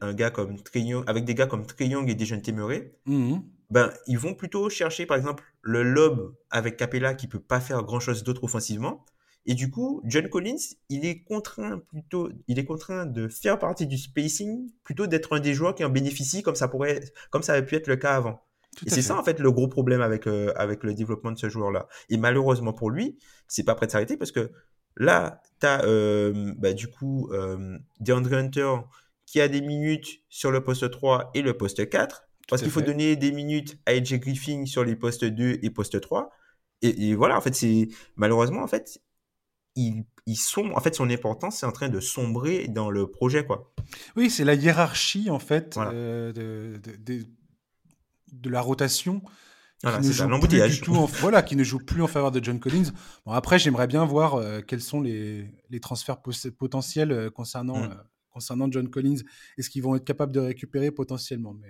[0.00, 3.36] un, un, gars comme Trion, avec des gars comme Triong et Dejan Temeré, mmh
[3.68, 7.82] ben ils vont plutôt chercher par exemple le lob avec Capella qui peut pas faire
[7.82, 9.04] grand chose d'autre offensivement.
[9.44, 10.56] Et du coup, John Collins,
[10.88, 15.40] il est contraint plutôt, il est contraint de faire partie du spacing plutôt d'être un
[15.40, 17.00] des joueurs qui en bénéficie comme ça pourrait,
[17.30, 18.40] comme ça avait pu être le cas avant.
[18.86, 21.50] et c'est ça en fait le gros problème avec euh, avec le développement de ce
[21.50, 21.88] joueur-là.
[22.08, 24.50] Et malheureusement pour lui, c'est pas prêt de s'arrêter parce que
[24.96, 28.74] Là, tu as euh, bah, du coup euh, DeAndre Hunter
[29.26, 32.22] qui a des minutes sur le poste 3 et le poste 4.
[32.48, 36.00] Parce qu'il faut donner des minutes à AJ Griffin sur les postes 2 et poste
[36.00, 36.30] 3.
[36.82, 39.00] Et, voilà, en fait, c'est malheureusement, en fait,
[39.74, 43.44] il, il sombre, en fait, son importance est en train de sombrer dans le projet,
[43.44, 43.72] quoi.
[44.14, 47.24] Oui, c'est la hiérarchie, en fait, euh, de, de,
[48.32, 49.22] de, la rotation
[49.82, 52.30] voilà, qui ne joue plus du tout en, voilà, qui ne joue plus en faveur
[52.30, 52.92] de John Collins.
[53.26, 56.18] Bon, après, j'aimerais bien voir euh, quels sont les, les transferts
[56.58, 57.90] potentiels euh, concernant, mm.
[57.90, 57.94] euh,
[58.30, 59.18] concernant John Collins.
[59.58, 61.54] Est-ce qu'ils vont être capables de récupérer potentiellement?
[61.54, 61.68] Mais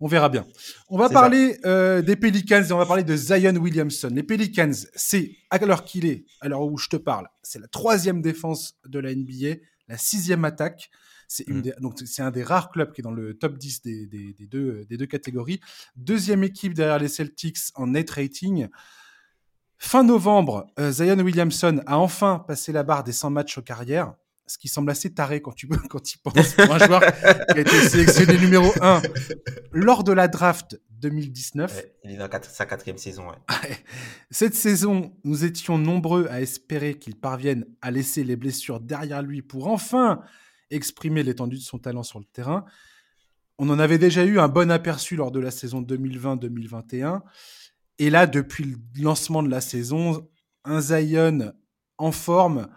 [0.00, 0.44] on verra bien.
[0.88, 1.56] On va parler
[2.02, 4.10] des Pelicans et on va parler de Zion Williamson.
[4.12, 7.68] Les Pelicans, c'est, à l'heure qu'il est, à l'heure où je te parle, c'est la
[7.68, 10.90] troisième défense de la NBA, la sixième attaque.
[11.32, 11.74] C'est mmh.
[11.78, 14.46] donc c'est un des rares clubs qui est dans le top 10 des, des, des,
[14.48, 15.60] deux, des deux catégories.
[15.94, 18.66] Deuxième équipe derrière les Celtics en net rating.
[19.78, 24.14] Fin novembre, euh, Zion Williamson a enfin passé la barre des 100 matchs aux carrière,
[24.48, 27.60] ce qui semble assez taré quand tu, quand tu penses pour un joueur qui a
[27.60, 29.00] été sélectionné numéro 1
[29.70, 31.84] lors de la draft 2019.
[32.02, 33.28] il est dans sa quatrième saison.
[34.32, 39.42] Cette saison, nous étions nombreux à espérer qu'il parvienne à laisser les blessures derrière lui
[39.42, 40.24] pour enfin
[40.70, 42.64] exprimer l'étendue de son talent sur le terrain.
[43.58, 47.20] On en avait déjà eu un bon aperçu lors de la saison 2020-2021.
[47.98, 50.28] Et là, depuis le lancement de la saison,
[50.64, 51.52] un Zion
[51.98, 52.68] en forme,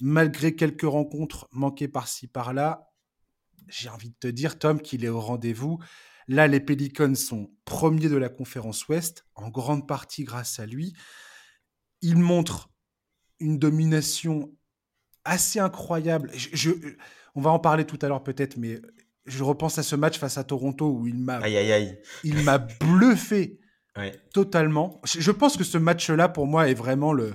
[0.00, 2.88] malgré quelques rencontres manquées par-ci par-là.
[3.68, 5.78] J'ai envie de te dire, Tom, qu'il est au rendez-vous.
[6.28, 10.94] Là, les Pelicans sont premiers de la conférence Ouest, en grande partie grâce à lui.
[12.02, 12.70] Il montre
[13.40, 14.52] une domination
[15.24, 16.30] assez incroyable.
[16.34, 16.70] je,
[17.34, 18.80] on va en parler tout à l'heure peut-être, mais
[19.26, 21.40] je repense à ce match face à Toronto où il m'a,
[22.24, 23.60] il m'a bluffé
[24.32, 25.00] totalement.
[25.04, 27.34] Je pense que ce match-là, pour moi, est vraiment le,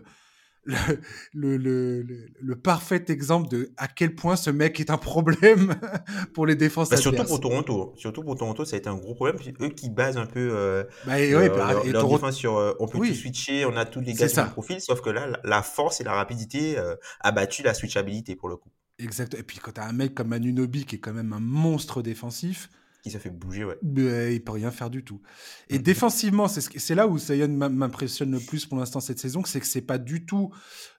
[1.34, 2.04] le, le,
[2.40, 5.76] le, parfait exemple de à quel point ce mec est un problème
[6.34, 7.94] pour les défenses bah, Surtout pour Toronto.
[7.98, 9.38] Surtout pour Toronto, ça a été un gros problème.
[9.62, 12.98] Eux qui basent un peu euh, bah, et, bah, leur, défense sur euh, on peut
[12.98, 16.02] tout switcher, on a tous les gars sur le profil, sauf que là, la force
[16.02, 18.70] et la rapidité euh, a battu la switchabilité pour le coup.
[19.00, 19.34] Exact.
[19.34, 22.02] Et puis quand tu as un mec comme Anunobi qui est quand même un monstre
[22.02, 22.70] défensif.
[23.04, 23.78] Qui se fait bouger, ouais.
[23.84, 25.22] Ben, il peut rien faire du tout.
[25.70, 25.82] Et mm-hmm.
[25.84, 29.82] défensivement, c'est là où Sayon m'impressionne le plus pour l'instant cette saison, c'est que c'est
[29.82, 30.52] pas du tout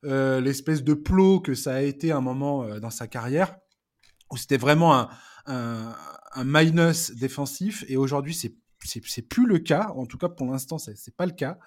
[0.04, 3.56] euh, l'espèce de plot que ça a été un moment euh, dans sa carrière,
[4.30, 5.08] où c'était vraiment un,
[5.46, 5.96] un,
[6.34, 7.84] un, minus défensif.
[7.88, 8.54] Et aujourd'hui, c'est
[8.84, 9.92] c'est plus le cas.
[9.96, 11.58] En tout cas, pour l'instant, c'est pas le cas.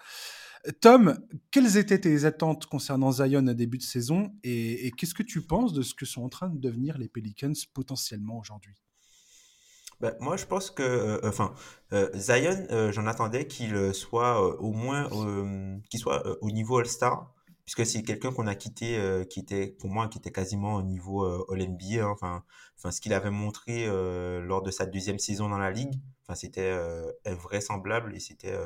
[0.81, 1.17] Tom,
[1.51, 5.73] quelles étaient tes attentes concernant Zion à début de saison et, qu'est-ce que tu penses
[5.73, 8.75] de ce que sont en train de devenir les Pelicans potentiellement aujourd'hui?
[9.99, 11.53] Ben, moi, je pense que, euh, enfin,
[11.91, 15.09] euh, Zion, euh, j'en attendais qu'il soit au moins,
[15.89, 17.33] qu'il soit au niveau All-Star
[17.65, 18.97] puisque c'est quelqu'un qu'on a quitté,
[19.29, 22.03] qui était pour moi qui était quasiment au niveau euh, All NBA.
[22.03, 22.15] Hein.
[22.75, 25.93] enfin, ce qu'il avait montré lors de sa deuxième saison dans la ligue,
[26.35, 26.73] c'était
[27.25, 28.57] invraisemblable et c'était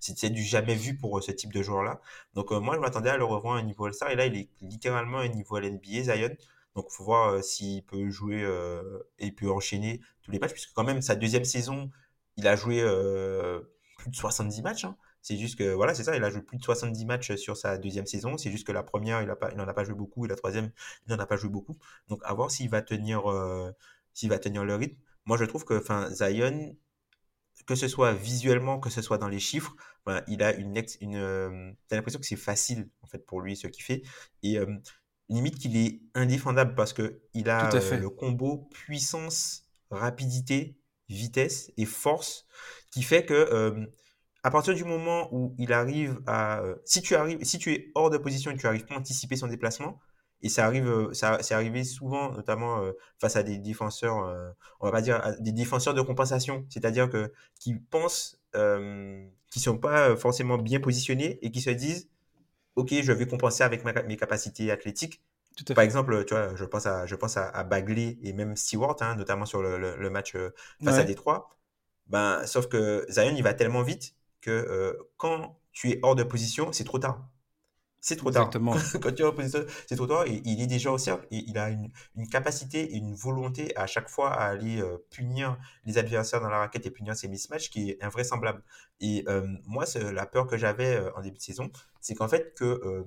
[0.00, 2.00] c'était du jamais vu pour ce type de joueur là.
[2.34, 4.48] Donc moi je m'attendais à le revoir à un niveau All-Star et là il est
[4.60, 6.30] littéralement à un niveau All NBA Zion.
[6.74, 8.46] Donc il faut voir s'il peut jouer
[9.18, 11.90] et peut enchaîner tous les matchs puisque quand même sa deuxième saison
[12.36, 12.82] il a joué
[14.00, 14.84] plus de 70 matchs.
[14.84, 14.96] Hein.
[15.22, 17.76] C'est juste que, voilà, c'est ça, il a joué plus de 70 matchs sur sa
[17.78, 18.38] deuxième saison.
[18.38, 20.70] C'est juste que la première, il n'en a, pas, joué beaucoup, et la troisième,
[21.06, 21.76] il n'en a pas joué beaucoup.
[22.08, 23.70] Donc, à voir s'il va tenir, euh,
[24.14, 24.96] s'il va tenir le rythme.
[25.26, 26.74] Moi, je trouve que, enfin, Zion,
[27.66, 29.74] que ce soit visuellement, que ce soit dans les chiffres,
[30.26, 33.84] il a une, une euh, l'impression que c'est facile, en fait, pour lui, ce qu'il
[33.84, 34.02] fait.
[34.42, 34.66] Et euh,
[35.28, 40.76] limite qu'il est indéfendable parce que il a le combo puissance, rapidité,
[41.08, 42.46] vitesse et force
[42.90, 43.88] qui fait que
[44.42, 47.90] à partir du moment où il arrive à, euh, si tu arrives, si tu es
[47.94, 50.00] hors de position et tu arrives pas à anticiper son déplacement,
[50.42, 54.16] et ça arrive, euh, ça, c'est arrivé souvent, notamment euh, face à des défenseurs,
[54.80, 59.78] on va pas dire des défenseurs de compensation, c'est-à-dire que qui pensent, euh, qui sont
[59.78, 62.08] pas forcément bien positionnés et qui se disent,
[62.76, 65.22] ok, je vais compenser avec mes capacités athlétiques.
[65.74, 69.16] Par exemple, tu vois, je pense à, je pense à, Bagley et même Stewart, hein,
[69.16, 70.36] notamment sur le, le, match
[70.82, 71.50] face à Détroit.
[72.06, 76.24] Ben, sauf que Zion, il va tellement vite que euh, quand tu es hors de
[76.24, 77.28] position, c'est trop tard.
[78.00, 78.46] C'est trop tard.
[78.46, 78.72] Exactement.
[79.00, 79.48] quand tu es
[79.86, 80.24] c'est trop tard.
[80.26, 83.76] Et il est déjà au cercle et il a une, une capacité et une volonté
[83.76, 87.28] à chaque fois à aller euh, punir les adversaires dans la raquette et punir ses
[87.28, 88.62] mismatchs qui est invraisemblable.
[89.00, 93.04] Et euh, moi, la peur que j'avais en début de saison, c'est qu'en fait, que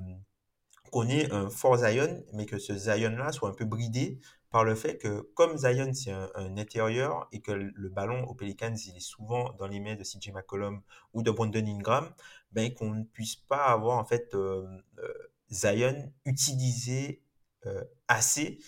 [0.92, 4.20] qu'on ait un fort Zion, mais que ce Zion-là soit un peu bridé
[4.52, 8.76] par le fait que comme Zion c'est un, intérieur et que le ballon aux Pelicans
[8.86, 12.08] il est souvent dans les mains de CJ McCollum ou de Brandon Ingram,
[12.54, 14.66] ben qu'on ne puisse pas avoir en fait euh,
[15.00, 15.14] euh,
[15.52, 17.22] Zion utilisé
[17.66, 18.60] euh, assez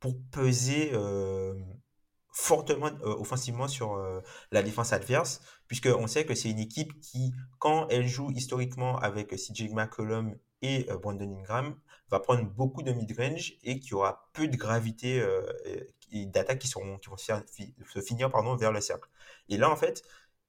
[0.00, 0.92] pour peser
[2.30, 3.96] fortement offensivement sur
[4.50, 9.30] la défense adverse, puisqu'on sait que c'est une équipe qui, quand elle joue historiquement avec
[9.30, 11.74] CJ McCollum et Brandon Ingram,
[12.10, 15.26] va prendre beaucoup de mid-range et qui aura peu de gravité
[16.12, 18.28] et d'attaques qui, vont se, finir
[18.58, 19.08] vers le cercle.
[19.48, 20.02] Et là, en fait,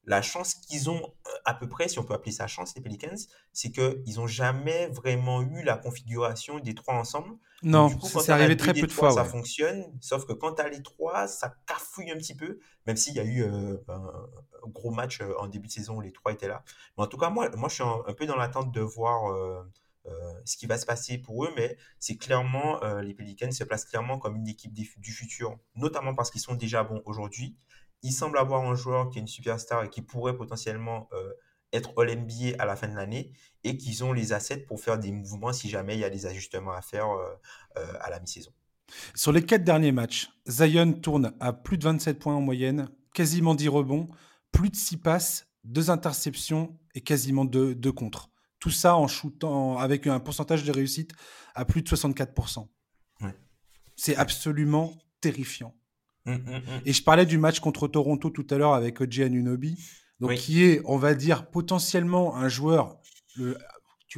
[0.06, 2.82] la chance qu'ils ont euh, à peu près, si on peut appeler ça chance, les
[2.82, 3.18] Pelicans,
[3.54, 7.36] c'est qu'ils n'ont jamais vraiment eu la configuration des trois ensemble.
[7.63, 9.12] Non, du coup, c'est arrivé très peu de fois.
[9.12, 12.98] Ça fonctionne, sauf que quand tu as les trois, ça cafouille un petit peu, même
[12.98, 16.32] s'il y a eu euh, un gros match en début de saison où les trois
[16.32, 16.63] étaient là.
[16.98, 19.34] Mais en tout cas, moi, moi je suis un, peu dans l'attente de voir
[20.08, 23.63] euh, ce qui va se passer pour eux, mais c'est clairement, euh, les Pelicans se
[23.63, 27.58] placent clairement comme une équipe du futur, notamment parce qu'ils sont déjà bons aujourd'hui.
[28.06, 31.34] Ils semblent avoir un joueur qui est une superstar et qui pourrait potentiellement euh,
[31.74, 35.12] être All-NBA à la fin de l'année et qu'ils ont les assets pour faire des
[35.12, 37.08] mouvements si jamais il y a des ajustements à faire
[37.76, 38.52] à la mi-saison.
[39.15, 43.56] Sur les quatre derniers matchs, Zion tourne à plus de 27 points en moyenne, quasiment
[43.56, 44.08] 10 rebonds,
[44.52, 48.30] plus de 6 passes, 2 interceptions et quasiment 2, 2 contre.
[48.60, 51.12] Tout ça en shootant avec un pourcentage de réussite
[51.54, 52.68] à plus de 64%.
[53.98, 55.74] C'est absolument terrifiant.
[56.26, 56.82] Hum, hum, hum.
[56.86, 59.78] Et je parlais du match contre Toronto tout à l'heure avec Oji Anunobi,
[60.20, 62.98] donc qui est, on va dire, potentiellement un joueur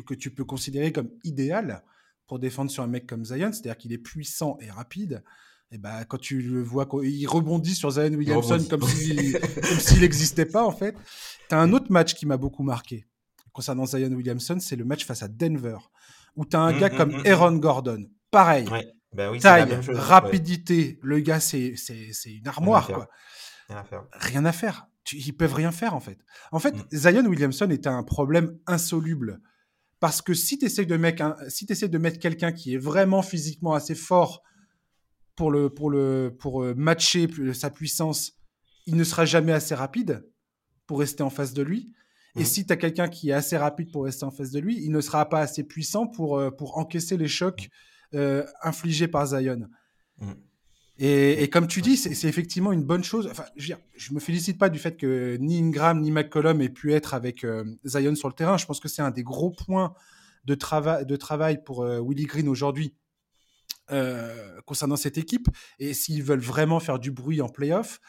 [0.05, 1.83] que tu peux considérer comme idéal
[2.27, 5.23] pour défendre sur un mec comme Zion, c'est-à-dire qu'il est puissant et rapide.
[5.71, 10.63] Et ben, quand tu le vois, il rebondit sur Zion Williamson comme s'il n'existait pas,
[10.63, 10.95] en fait.
[11.49, 13.05] Tu as un autre match qui m'a beaucoup marqué
[13.57, 15.77] concernant Zion Williamson, c'est le match face à Denver,
[16.35, 18.05] où tu as un gars comme Aaron Gordon.
[18.29, 18.67] Pareil.
[19.13, 20.99] Ben taille, rapidité.
[21.01, 21.75] Le gars, c'est
[22.25, 22.87] une armoire.
[22.87, 23.09] Rien quoi.
[23.69, 24.03] Rien à faire.
[24.13, 24.87] Rien à faire.
[25.11, 26.19] ils peuvent rien faire, en fait.
[26.51, 29.41] En fait, Zion Williamson était un problème insoluble.
[29.99, 30.99] Parce que si tu essaies de,
[31.49, 34.43] si de mettre quelqu'un qui est vraiment physiquement assez fort
[35.35, 38.33] pour, le, pour, le, pour euh, matcher sa puissance,
[38.85, 40.29] il ne sera jamais assez rapide
[40.85, 41.91] pour rester en face de lui.
[42.35, 42.45] Et mmh.
[42.45, 44.91] si tu as quelqu'un qui est assez rapide pour rester en face de lui, il
[44.91, 47.69] ne sera pas assez puissant pour, euh, pour encaisser les chocs
[48.13, 49.67] euh, infligés par Zion.
[50.17, 50.31] Mmh.
[50.99, 53.27] Et, comme tu dis, c'est effectivement une bonne chose.
[53.29, 56.91] Enfin, je, ne me félicite pas du fait que ni Ingram ni McCollum aient pu
[56.93, 58.57] être avec euh, Zion sur le terrain.
[58.57, 59.93] Je pense que c'est un des gros points
[60.45, 60.55] de,
[61.03, 62.95] de travail pour Willie Green aujourd'hui
[64.65, 65.49] concernant cette équipe.
[65.77, 67.99] Et s'ils veulent vraiment faire du bruit en playoff,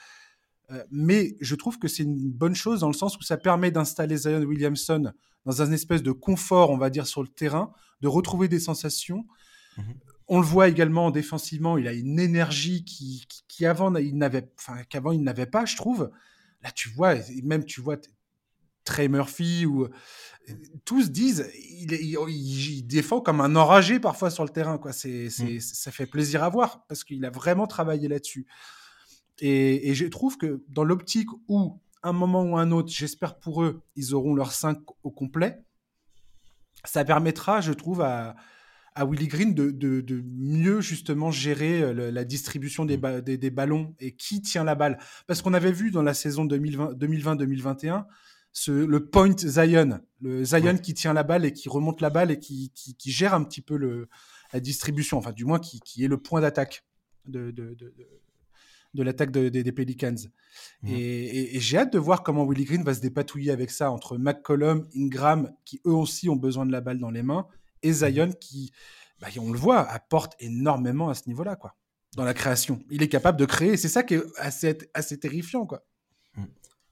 [0.91, 4.17] mais je trouve que c'est une bonne chose dans le sens où ça permet d'installer
[4.17, 5.13] Zion Williamson
[5.45, 9.27] dans un espèce de confort, on va dire, sur le terrain, de retrouver des sensations.
[9.79, 9.83] Mmh
[10.29, 14.85] on le voit également défensivement, il a une énergie qui, qui, avant il n'avait, enfin
[14.85, 16.11] qu'avant il n'avait pas, je trouve.
[16.63, 17.97] Là, tu vois, même tu vois
[18.85, 19.89] Trey Murphy ou
[20.85, 24.93] tous disent, il, il, défend comme un enragé parfois sur le terrain, quoi.
[24.93, 25.61] C'est, mmh.
[25.61, 28.47] ça fait plaisir à voir parce qu'il a vraiment travaillé là-dessus.
[29.41, 33.63] Et, et, je trouve que dans l'optique où un moment ou un autre, j'espère pour
[33.63, 35.63] eux, ils auront leurs 5 au complet,
[36.85, 38.35] ça permettra, je trouve, à,
[38.99, 44.17] à Willy Green de, de, mieux justement gérer euh, la distribution des, des, ballons et
[44.17, 44.99] qui tient la balle.
[45.29, 48.05] Parce qu'on avait vu dans la saison 2020-2021
[48.67, 52.41] le point Zion, le Zion qui tient la balle et qui remonte la balle et
[52.41, 54.09] qui, qui, gère un petit peu le,
[54.53, 56.85] la distribution, enfin du moins qui, qui est le point d'attaque
[57.27, 57.77] de, de,
[58.95, 60.17] de l'attaque des Pelicans.
[60.83, 60.89] Mmh.
[60.89, 64.89] Et, j'ai hâte de voir comment Willy Green va se dépatouiller avec ça entre McCollum,
[64.97, 67.47] Ingram, qui eux aussi ont besoin de la balle dans les mains,
[67.83, 68.73] et Zion qui,
[69.21, 71.75] bah, on le voit, apporte énormément à ce niveau-là, quoi,
[72.17, 72.81] dans la création.
[72.91, 75.85] Il est capable de créer, c'est ça qui est assez, assez terrifiant, quoi.
[76.37, 76.45] Mmh.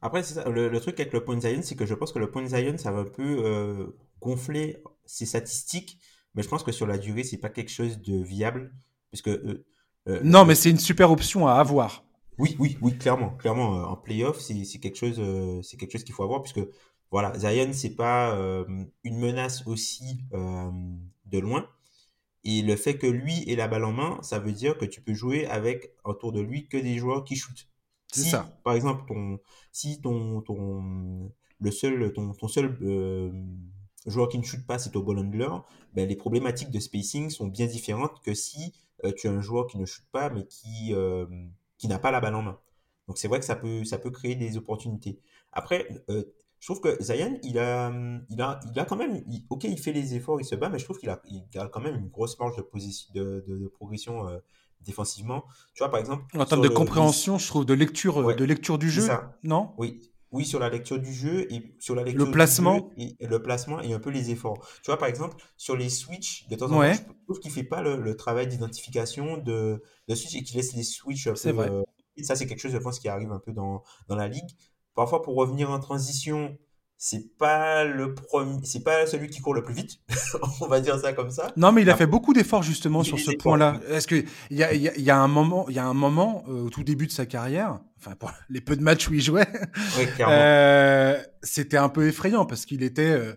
[0.03, 2.77] Après, le, truc avec le point Zion, c'est que je pense que le point Zion,
[2.79, 3.87] ça va un peu euh,
[4.21, 5.99] gonfler ses statistiques,
[6.35, 8.73] mais je pense que sur la durée, c'est pas quelque chose de viable,
[9.11, 9.67] puisque euh,
[10.09, 12.05] euh, non, mais c'est une super option à avoir.
[12.39, 15.21] Oui, oui, oui, clairement, clairement, en playoff, c'est quelque chose,
[15.67, 16.61] c'est quelque chose qu'il faut avoir puisque
[17.11, 18.37] voilà, Zion, c'est pas
[19.05, 21.69] une menace aussi de loin.
[22.45, 25.01] Et le fait que lui ait la balle en main, ça veut dire que tu
[25.01, 27.69] peux jouer avec autour de lui que des joueurs qui shootent.
[28.13, 28.57] C'est si, ça.
[28.63, 29.41] Par exemple, ton,
[29.73, 32.79] si ton, ton, le seul, ton, ton seul
[34.07, 35.49] joueur qui ne shoot pas, c'est ton ball handler,
[35.93, 38.73] ben, les problématiques de spacing sont bien différentes que si
[39.17, 40.95] tu as un joueur qui ne shoot pas, mais qui,
[41.79, 42.61] qui n'a pas la balle en main.
[43.09, 45.19] Donc c'est vrai que ça peut, ça peut créer des opportunités.
[45.53, 45.89] Après,
[46.61, 47.93] je trouve que Zion, il a,
[48.31, 50.79] il a, il a quand même, ok, il fait les efforts, il se bat, mais
[50.79, 53.69] je trouve qu'il a, il a quand même une grosse marge de, position, de, de,
[53.69, 54.39] progression euh,
[54.81, 55.45] défensivement.
[55.75, 56.25] Tu vois, par exemple.
[56.37, 59.07] En termes de compréhension, je trouve, de lecture, de lecture du jeu,
[59.43, 59.75] non?
[59.79, 60.01] Oui.
[60.33, 62.91] Oui, sur la lecture du jeu et sur la lecture le placement.
[62.97, 64.59] Du jeu et, le placement et un peu les efforts.
[64.83, 67.63] Tu vois, par exemple, sur les switches, de temps en temps, je trouve qu'il fait
[67.63, 71.71] pas le, travail d'identification de, de switch et qu'il laisse les switches C'est vrai.
[71.71, 71.85] Euh,
[72.23, 74.51] ça, c'est quelque chose, je pense, qui arrive un peu dans, dans la ligue.
[74.97, 76.59] Parfois, pour revenir en transition,
[76.99, 80.01] c'est pas le premier, c'est pas celui qui court le plus vite,
[80.63, 81.53] on va dire ça comme ça.
[81.57, 83.81] Non, mais il a fait beaucoup d'efforts justement sur ce point-là.
[83.89, 86.45] Est-ce que il y a, y, y a, un moment, il y a un moment
[86.49, 89.21] euh, au tout début de sa carrière, enfin pour les peu de matchs où il
[89.21, 89.47] jouait,
[90.21, 93.35] euh, c'était un peu effrayant parce qu'il était, euh,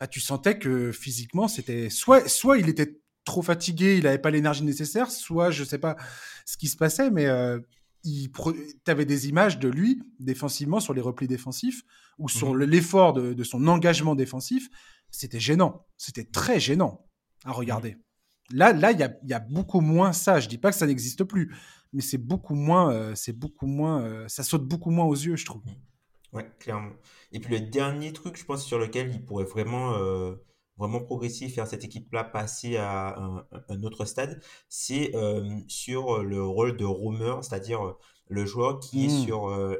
[0.00, 4.30] bah, tu sentais que physiquement c'était soit, soit il était trop fatigué, il avait pas
[4.30, 5.96] l'énergie nécessaire, soit je sais pas
[6.44, 7.60] ce qui se passait, mais euh,
[8.02, 11.82] tu avais des images de lui défensivement sur les replis défensifs
[12.18, 14.68] ou sur mmh l'effort de, son engagement défensif.
[15.10, 15.86] C'était gênant.
[15.96, 17.06] C'était très gênant
[17.44, 17.96] à regarder.
[18.52, 20.40] Là, là, il y a, beaucoup moins ça.
[20.40, 21.54] Je dis pas que ça n'existe plus,
[21.92, 25.36] mais c'est beaucoup moins, euh, c'est beaucoup moins, euh, ça saute beaucoup moins aux yeux,
[25.36, 25.62] je trouve.
[26.32, 26.92] Ouais, clairement.
[27.32, 30.34] Et puis le dernier truc, je pense, sur lequel il pourrait vraiment euh,
[30.80, 33.16] vraiment progresser, faire cette équipe-là passer à
[33.68, 39.04] un, autre stade, c'est euh, sur le rôle de roamer, c'est-à-dire euh, le joueur qui
[39.04, 39.24] est mmh.
[39.26, 39.76] sur euh,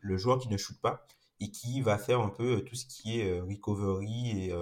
[0.00, 1.04] le joueur qui ne shoot pas
[1.40, 4.52] et qui va faire un peu tout ce qui est recovery et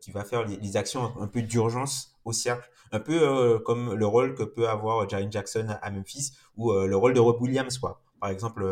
[0.00, 4.34] qui va faire les, actions un, peu d'urgence au cercle, un peu comme le rôle
[4.34, 8.02] que peut avoir Jaren Jackson à Memphis ou le rôle de Rob Williams, quoi.
[8.18, 8.64] Par exemple,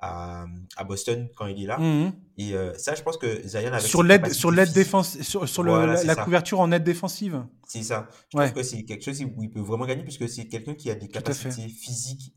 [0.00, 1.78] à, à, Boston quand il est là.
[1.78, 2.12] Mhm.
[2.36, 5.62] Et euh, ça, je pense que Zion avait sur l'aide sur l'aide défense sur, sur
[5.62, 7.44] le, la, couverture en aide défensive.
[7.66, 8.08] C'est ça.
[8.32, 10.90] Je pense que c'est quelque chose où il peut vraiment gagner puisque c'est quelqu'un qui
[10.90, 12.34] a des capacités physiques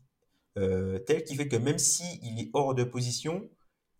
[0.58, 3.48] euh, telles qui fait que même si il est hors de position,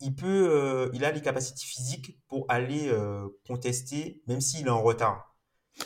[0.00, 4.70] il peut, euh, il a les capacités physiques pour aller euh, contester même s'il est
[4.70, 5.31] en retard.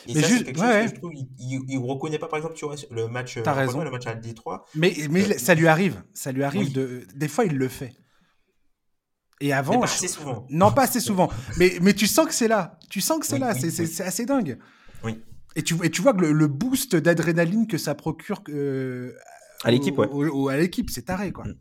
[0.07, 2.55] Et mais ça, juste, quelque chose que je trouve, il, il, reconnaît pas, par exemple,
[2.55, 3.83] tu vois, le match, As raison.
[3.83, 4.65] le match à Détroit.
[4.75, 7.93] Mais, mais euh, ça lui arrive, ça lui arrive de, des fois, il le fait.
[9.39, 10.45] Et avant, mais pas assez souvent.
[10.49, 11.29] Non, pas assez souvent.
[11.57, 12.79] mais, mais tu sens que c'est là.
[12.89, 13.53] Tu sens que c'est là.
[13.53, 14.57] c'est assez dingue.
[15.03, 15.21] Oui.
[15.55, 19.13] Et tu, et tu vois que le, boost d'adrénaline que ça procure euh,
[19.63, 20.07] à l'équipe, ouais.
[20.51, 21.45] à l'équipe, c'est taré, quoi.
[21.45, 21.55] Mm.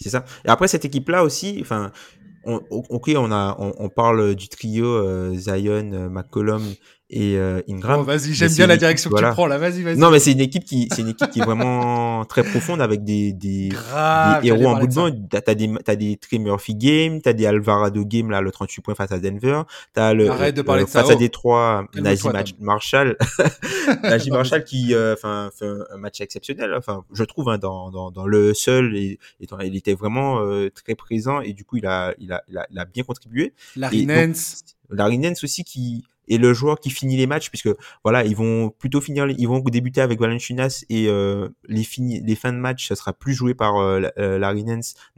[0.00, 0.24] C'est ça.
[0.44, 1.92] Et après, cette équipe-là aussi, enfin,
[2.44, 6.62] on, ok, on a, on, parle du trio euh, Zion, McCollum
[7.12, 8.04] et euh, Ingram.
[8.04, 9.58] vas-y, j'aime bien la direction que tu prends là.
[9.58, 9.96] Vas-y, vas-y.
[9.98, 13.02] Non, mais c'est une équipe qui, c'est une équipe qui est vraiment très profonde avec
[13.02, 15.10] des des, des héros en bout de banc.
[15.28, 18.94] T'as des t'as des Trey Murphy game, t'as des Alvarado game là, le 38 points
[18.94, 19.62] face à Denver.
[19.92, 21.02] T'as le Arrête de parler euh, de ça.
[21.02, 23.16] face à Détroit, Najee Marshall,
[24.04, 26.72] Najee Marshall qui euh, enfin fait un match exceptionnel.
[26.74, 30.94] Enfin, je trouve hein, dans, dans dans le seul et, il était vraiment euh, très
[30.94, 33.52] présent et du coup il a il a il a, il a bien contribué.
[33.74, 34.62] Larry Nance.
[34.90, 37.68] Larry Nance aussi qui et le joueur qui finit les matchs puisque
[38.04, 42.36] voilà ils vont plutôt finir ils vont débuter avec Valanciunas et euh, les fini, les
[42.36, 44.38] fins de match ça sera plus joué par euh, euh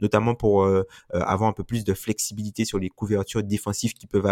[0.01, 0.83] notamment pour euh,
[1.13, 4.25] avoir un peu plus de flexibilité sur les couvertures défensives qu'ils peuvent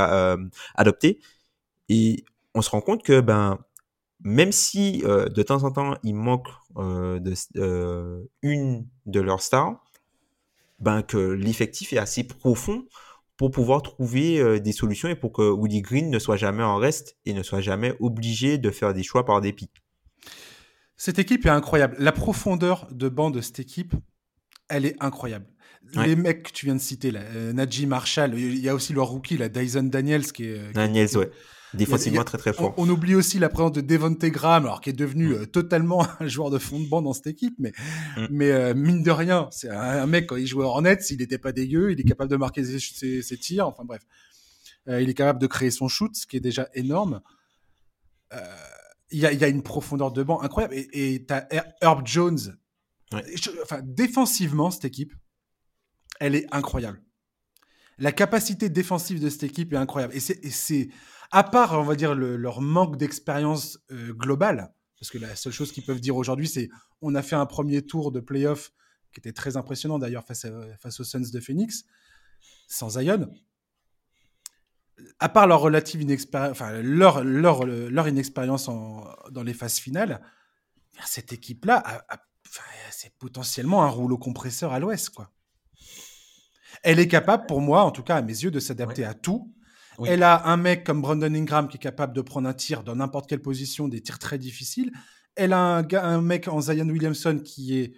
[0.75, 1.19] adopter.
[1.89, 2.25] Et
[2.55, 3.59] on se rend compte que ben
[4.23, 9.83] même si de temps en temps il manque de une de leurs stars
[10.79, 12.85] ben que l'effectif est assez profond
[13.41, 16.75] pour pouvoir trouver euh, des solutions et pour que Woody Green ne soit jamais en
[16.75, 19.71] reste et ne soit jamais obligé de faire des choix par dépit.
[20.95, 21.95] Cette équipe est incroyable.
[21.97, 23.95] La profondeur de banc de cette équipe,
[24.69, 25.47] elle est incroyable.
[25.95, 28.93] Les mecs que tu viens de citer, là, euh, Najee Marshall, il y a aussi
[28.93, 30.73] leur rookie, la Dyson Daniels, qui est.
[30.73, 31.31] Daniels, ouais.
[31.73, 32.73] Défensivement très très fort.
[32.77, 35.33] On, oublie aussi la présence de Devonte Graham, alors qui est devenu mm.
[35.33, 37.71] euh, totalement un joueur de fond de banc dans cette équipe, mais
[38.17, 38.27] mm.
[38.29, 41.37] mais euh, mine de rien, c'est un, mec quand il jouait en net, s'il n'était
[41.37, 44.01] pas dégueu, il est capable de marquer ses, ses, tirs, enfin bref,
[44.89, 47.21] euh, il est capable de créer son shoot, ce qui est déjà énorme.
[49.13, 51.45] Il y, a, y, a, une profondeur de banc incroyable et tu as
[51.81, 52.57] Herb Jones.
[53.61, 55.13] enfin défensivement cette équipe,
[56.21, 57.01] elle est incroyable.
[57.97, 60.89] La capacité défensive de cette équipe est incroyable et c'est
[61.31, 65.71] à part, on va dire, leur manque d'expérience euh, globale, parce que la seule chose
[65.71, 66.69] qu'ils peuvent dire aujourd'hui, c'est
[67.01, 68.71] on a fait un premier tour de playoff
[69.13, 70.45] qui était très impressionnant d'ailleurs face,
[70.79, 71.83] face aux Suns de Phoenix,
[72.67, 73.31] sans Zion.
[75.19, 80.21] À part leur relative inexpérience, enfin leur, leur, leur inexpérience dans les phases finales,
[81.05, 82.05] cette équipe-là,
[82.91, 85.31] c'est potentiellement un rouleau compresseur à l'ouest, quoi.
[86.83, 89.53] Elle est capable, pour moi, en tout cas à mes yeux, de s'adapter à tout
[90.05, 92.95] elle a un mec comme Brandon Ingram qui est capable de prendre un tir dans
[92.95, 94.91] n'importe quelle position, des tirs très difficiles.
[95.35, 97.93] Elle a un, un mec en Zion Williamson qui est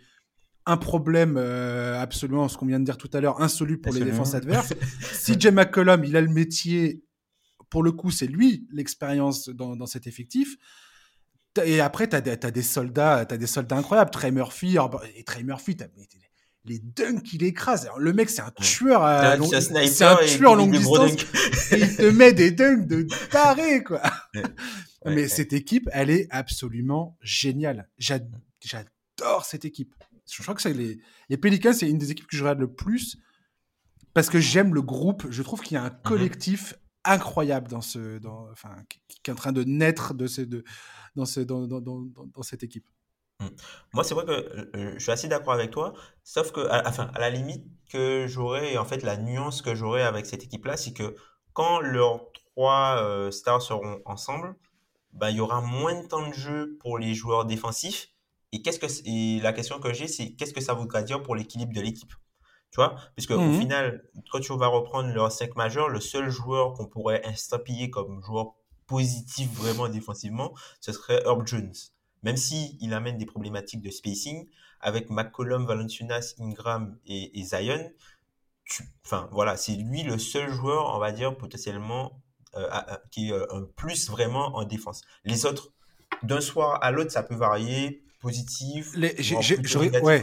[0.66, 4.04] un problème euh, absolument, ce qu'on vient de dire tout à l'heure, insoluble pour les
[4.04, 4.74] défenses adverses.
[5.26, 7.04] CJ McCollum, il a le métier,
[7.70, 10.56] pour le coup, c'est lui l'expérience dans, cet effectif.
[11.66, 14.10] Et après, tu as, des soldats, as des soldats incroyables.
[14.10, 14.78] Trey Murphy,
[15.16, 15.76] et Trey Murphy,
[16.66, 17.90] les dunks qu'il écrase.
[17.98, 21.12] le mec, c'est un tueur à c'est un, tueur longue distance.
[21.72, 24.02] il te met des dunks de taré, quoi.
[25.06, 27.90] Mais cette équipe, elle est absolument géniale.
[27.98, 29.94] J'adore cette équipe.
[30.32, 30.98] Je crois que c'est les,
[31.28, 33.18] les Pelicans, c'est une des équipes que je regarde le plus
[34.14, 35.26] parce que j'aime le groupe.
[35.30, 36.02] Je trouve qu'il y a un mhm.
[36.06, 40.64] collectif incroyable dans ce, dans, enfin, qui, est en train de naître de de,
[41.16, 42.86] dans, ce, dans, dans, dans, dans cette équipe.
[43.44, 43.50] Mmh.
[43.94, 46.88] Moi, c'est vrai que euh, euh, je suis assez d'accord avec toi, sauf que, à,
[46.88, 50.78] enfin, à la limite que j'aurais, en fait, la nuance que j'aurais avec cette équipe-là,
[50.78, 51.16] c'est que
[51.54, 54.56] quand leurs trois euh, stars seront ensemble,
[55.14, 58.10] ben, il y aura moins de temps de jeu pour les joueurs défensifs.
[58.52, 61.36] Et qu'est-ce que, et la question que j'ai, c'est qu'est-ce que ça voudra dire pour
[61.36, 62.14] l'équilibre de l'équipe?
[62.72, 62.96] Tu vois?
[63.16, 66.88] Puisque au mmh final, quand tu vas reprendre leurs cinq majeurs, le seul joueur qu'on
[66.88, 68.56] pourrait instapiller comme joueur
[68.88, 71.74] positif vraiment défensivement, ce serait Herb Jones
[72.24, 74.48] même s'il il amène des problématiques de spacing,
[74.80, 77.92] avec McCollum, Valanciunas, Ingram et, Zion,
[79.06, 82.22] enfin voilà, c'est lui le seul joueur, on va dire, potentiellement,
[82.56, 82.68] euh,
[83.12, 85.02] qui est euh, un plus vraiment en défense.
[85.24, 85.72] Les autres,
[86.22, 89.16] d'un soir à l'autre, ça peut varier, positif, les,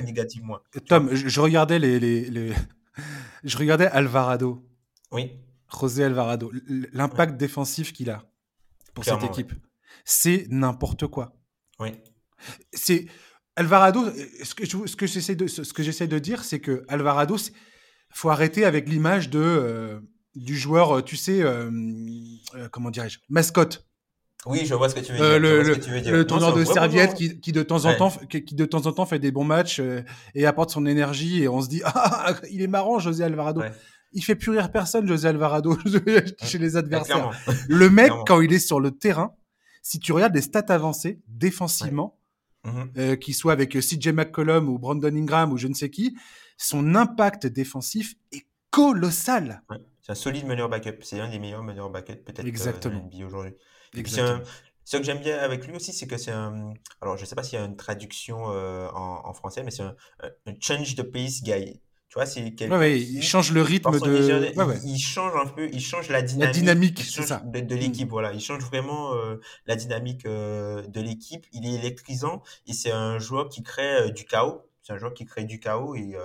[0.02, 0.62] négatif, moins.
[0.86, 2.52] Tom, je, regardais les, les,
[3.44, 4.66] je regardais Alvarado.
[5.12, 5.38] Oui.
[5.72, 6.50] José Alvarado,
[6.92, 8.24] l'impact défensif qu'il a
[8.94, 9.52] pour cette équipe,
[10.04, 11.39] c'est n'importe quoi.
[11.80, 11.92] Oui.
[12.72, 13.06] C'est
[13.56, 14.04] Alvarado.
[14.42, 17.36] Ce que, ce que j'essaie de, ce que j'essaie de dire, c'est que Alvarado,
[18.12, 20.00] faut arrêter avec l'image de euh,
[20.34, 21.70] du joueur, euh, tu sais, euh,
[22.70, 23.86] comment dirais-je, mascotte.
[24.46, 25.38] Oui, je vois ce que tu veux dire.
[25.38, 28.92] le, le, tourneur de serviette qui, qui, de temps en temps, qui, de temps en
[28.92, 29.82] temps fait des bons matchs
[30.34, 33.62] et apporte son énergie et on se dit ah il est marrant José Alvarado.
[34.12, 35.76] Il fait plus rire personne José Alvarado
[36.42, 37.30] chez les adversaires.
[37.68, 39.34] le mec quand il est sur le terrain,
[39.82, 42.18] si tu regardes les stats avancées défensivement,
[42.64, 42.92] mhm.
[42.96, 46.16] euh, qu'il soit avec euh, CJ McCollum ou Brandon Ingram ou je ne sais qui,
[46.56, 49.62] son impact défensif est colossal.
[50.02, 51.02] C'est un solide meneur backup.
[51.02, 53.08] C'est un des meilleurs meneurs backup peut-être Exactement.
[53.14, 53.54] Euh, aujourd'hui.
[54.84, 56.72] Ce que j'aime bien avec lui aussi, c'est que c'est un.
[57.00, 59.94] Alors, je ne sais pas s'il y a une traduction en, français, mais c'est un,
[60.60, 61.80] change the pace guy.
[62.10, 64.52] Tu vois, c'est quelqu'un ouais, il change le rythme de.
[64.84, 66.56] il, change un peu, il change la dynamique.
[66.56, 67.38] La dynamique, c'est ça.
[67.44, 68.10] De, de l'équipe, mm.
[68.10, 68.32] voilà.
[68.32, 69.36] Il change vraiment euh,
[69.66, 71.46] la dynamique euh, de l'équipe.
[71.52, 74.60] Il est électrisant et c'est un joueur qui crée euh, du chaos.
[74.82, 76.16] C'est un joueur qui crée du chaos et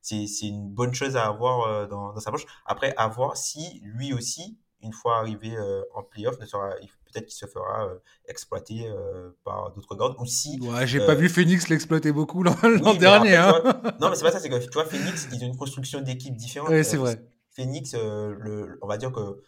[0.00, 2.46] c'est une bonne chose à avoir dans, dans, sa poche.
[2.64, 5.54] Après, à voir si lui aussi, une fois arrivé
[5.94, 6.70] en playoff, ne sera,
[7.16, 7.98] peut-être qu'il se fera euh,
[8.28, 10.16] exploiter euh, par d'autres gardes.
[10.18, 10.58] Ou si.
[10.60, 12.54] Ouais, j'ai pas euh, vu Phoenix l'exploiter beaucoup l'an
[12.98, 13.36] dernier.
[13.36, 13.62] Hein.
[14.00, 16.36] non, mais c'est pas ça, c'est que tu vois, Phoenix, ils ont une construction d'équipe
[16.36, 16.70] différente.
[16.70, 17.22] Oui, c'est vrai.
[17.54, 19.42] Phoenix, le, on va dire que.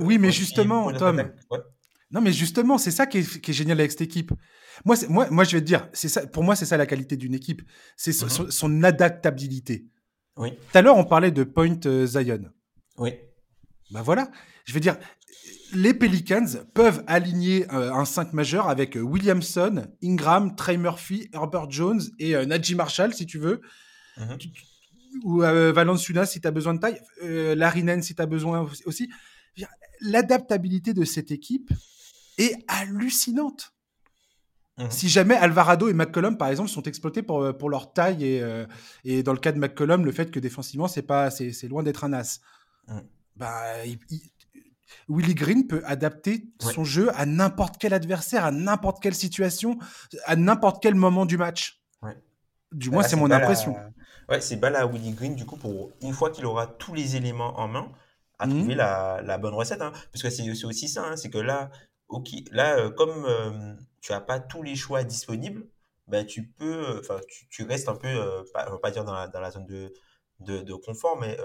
[0.00, 1.32] oui, mais justement, Tom.
[2.12, 4.32] Non, mais justement, c'est ça qui est, génial avec cette équipe.
[4.84, 6.26] Moi, moi, moi, je vais te dire, c'est ça.
[6.26, 7.62] Pour moi, c'est ça la qualité d'une équipe,
[7.96, 9.86] c'est son, son, adaptabilité.
[10.36, 10.50] Oui.
[10.50, 12.50] Tout à l'heure, on parlait de Point Zion.
[12.98, 13.14] Oui.
[13.92, 14.28] Ben voilà.
[14.64, 14.96] Je veux dire,
[15.72, 21.70] les Pelicans peuvent aligner euh, un 5 majeur avec euh, Williamson, Ingram, Trey Murphy, Herbert
[21.70, 23.60] Jones et euh, Najee Marshall, si tu veux.
[24.16, 24.38] Mhm.
[25.24, 27.00] Ou Valenciunas, si tu as besoin de taille.
[27.20, 29.10] Larinen, si tu as besoin aussi.
[30.00, 31.72] L'adaptabilité de cette équipe
[32.38, 33.72] est hallucinante.
[34.78, 34.90] Mhm.
[34.90, 38.64] Si jamais Alvarado et McCollum, par exemple, sont exploités pour, pour leur taille et,
[39.04, 42.04] et dans le cas de McCollum, le fait que défensivement, c'est pas c'est loin d'être
[42.04, 42.40] un as.
[43.34, 43.84] Bah,
[45.08, 49.78] Willy Green peut adapter son jeu à n'importe quel adversaire, à n'importe quelle situation,
[50.24, 51.80] à n'importe quel moment du match.
[52.72, 53.76] Du bah moins, c'est mon impression.
[54.28, 57.16] Ouais, c'est balle à Willy Green, du coup, pour une fois qu'il aura tous les
[57.16, 57.90] éléments en main,
[58.38, 58.58] à mhm.
[58.58, 59.82] trouver la, bonne recette.
[59.82, 59.92] Hein.
[60.12, 61.70] Parce que c'est aussi ça, hein, c'est que là,
[62.52, 65.66] là euh, comme euh, tu n'as pas tous les choix disponibles,
[66.06, 67.20] ben, tu peux, enfin,
[67.50, 69.92] tu, restes un peu, euh, pas, on va pas dire dans la, zone de,
[70.40, 71.42] de, confort, mais tu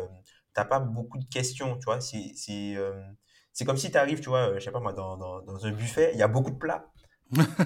[0.58, 2.02] n'as pas beaucoup de questions, tu vois.
[2.02, 2.76] C'est
[3.56, 5.66] c'est comme si tu arrives, tu vois, euh, je sais pas moi, dans, dans, dans
[5.66, 6.92] un buffet, il y a beaucoup de plats.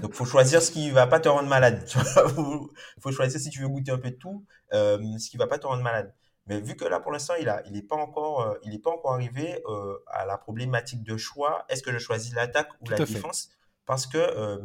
[0.01, 1.83] Donc, faut choisir ce qui va pas te rendre malade.
[1.95, 2.71] Il faut,
[3.01, 5.57] faut, choisir si tu veux goûter un peu de tout, euh, ce qui va pas
[5.57, 6.13] te rendre malade.
[6.45, 8.79] Mais vu que là, pour l'instant, il a, il est pas encore, euh, il est
[8.79, 11.65] pas encore arrivé euh, à la problématique de choix.
[11.69, 13.49] Est-ce que je choisis l'attaque ou la défense?
[13.87, 14.59] Parce que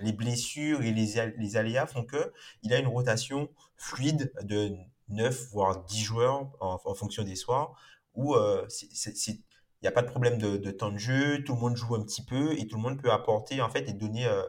[0.00, 4.70] les blessures et les, les aléas font que il a une rotation fluide de
[5.08, 7.74] 9 voire 10 joueurs en, en fonction des soirs
[8.14, 8.36] où
[8.68, 9.40] c'est
[9.80, 12.02] il n'y a pas de problème de, temps de jeu, tout le monde joue un
[12.02, 14.42] petit peu et tout le monde peut apporter en fait et donner euh,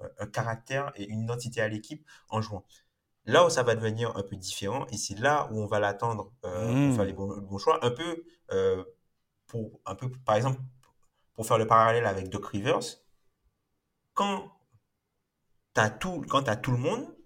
[0.00, 2.64] euh, un caractère et une identité à l'équipe en jouant.
[3.24, 6.32] Là où ça va devenir un peu différent et c'est là où on va l'attendre
[6.44, 6.94] euh, pour mmh.
[6.94, 8.24] faire les bons, choix, un peu
[9.46, 10.60] pour un peu par exemple
[11.34, 12.80] pour faire le parallèle avec Doc Rivers,
[14.14, 14.52] quand
[15.74, 17.16] tu as tout quand as tout le monde,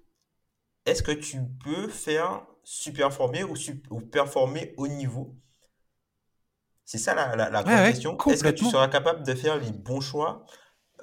[0.86, 3.54] est-ce que tu peux faire super former ou,
[3.90, 5.36] ou performer au niveau
[6.86, 8.16] c'est ça la, la, grande question.
[8.28, 10.46] Est-ce que tu seras capable de faire les bons choix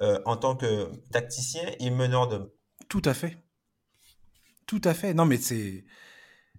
[0.00, 2.52] euh, en tant que tacticien et meneur de
[2.88, 3.38] Tout à fait.
[4.66, 5.12] Tout à fait.
[5.12, 5.84] Non, mais c'est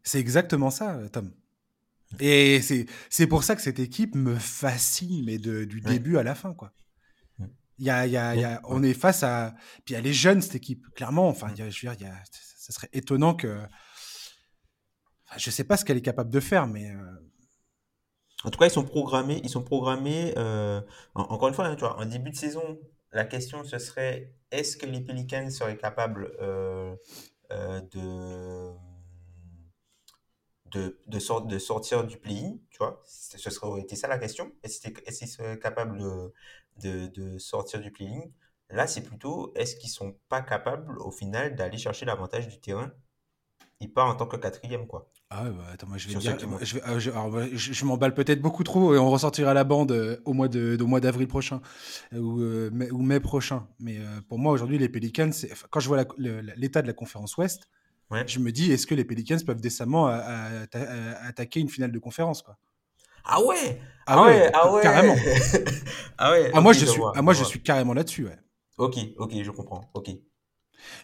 [0.04, 1.34] c'est exactement ça, Tom.
[2.20, 2.62] Et
[3.10, 6.54] c'est pour ça que cette équipe me fascine, mais de, du début à la fin,
[6.54, 6.72] quoi.
[7.78, 9.56] Il y a, il y a, il y a, on est face à.
[9.84, 11.28] Puis elle est jeune, cette équipe, clairement.
[11.28, 13.58] Enfin, je veux dire, il y a, ça serait étonnant que.
[15.28, 16.92] Enfin, je sais pas ce qu'elle est capable de faire, mais.
[16.92, 17.25] Euh,
[18.46, 20.80] en tout cas, ils sont programmés, ils sont programmés, euh,
[21.16, 22.80] encore une fois, hein, en début de saison,
[23.12, 26.96] la question ce serait est-ce que les Pelicans seraient capables euh,
[27.52, 27.82] euh,
[30.72, 31.20] de,
[31.60, 34.52] sortir du play-in, tu Ce serait ça la question?
[34.64, 36.00] Est-ce qu'ils seraient capables
[36.78, 38.30] de, sortir du play-in?
[38.70, 42.92] Là, c'est plutôt est-ce qu'ils sont pas capables au final d'aller chercher l'avantage du terrain?
[43.82, 45.10] Et pas en tant que quatrième, quoi.
[45.32, 48.64] Ah ouais, bah, attends, moi je vais dire, je, ah, je, je, m'emballe peut-être beaucoup
[48.64, 51.62] trop et on ressortira la bande euh, au mois de, mois d'avril prochain
[52.14, 53.68] euh, ou, euh, mai, ou, mai, prochain.
[53.80, 53.98] Mais
[54.30, 55.32] pour moi aujourd'hui les Pelicans,
[55.72, 56.06] quand je vois
[56.56, 57.68] l'état de la conférence Ouest,
[58.28, 62.58] je me dis est-ce que les Pelicans peuvent décemment attaquer une finale de conférence quoi?
[63.28, 65.16] Ah ouais, ah, ouais, ah ouais, carrément.
[66.20, 66.52] ah ouais.
[66.54, 68.26] Ah, moi je, suis, ah, moi je suis carrément là-dessus.
[68.26, 68.38] Ouais.
[68.78, 69.90] Ok, ok, je comprends.
[69.96, 70.12] Ok.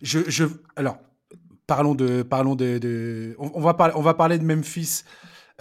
[0.04, 0.46] Je, je,
[0.76, 1.00] alors,
[1.72, 5.04] parlons de, parlons de, On, va parler, on va parler de Memphis.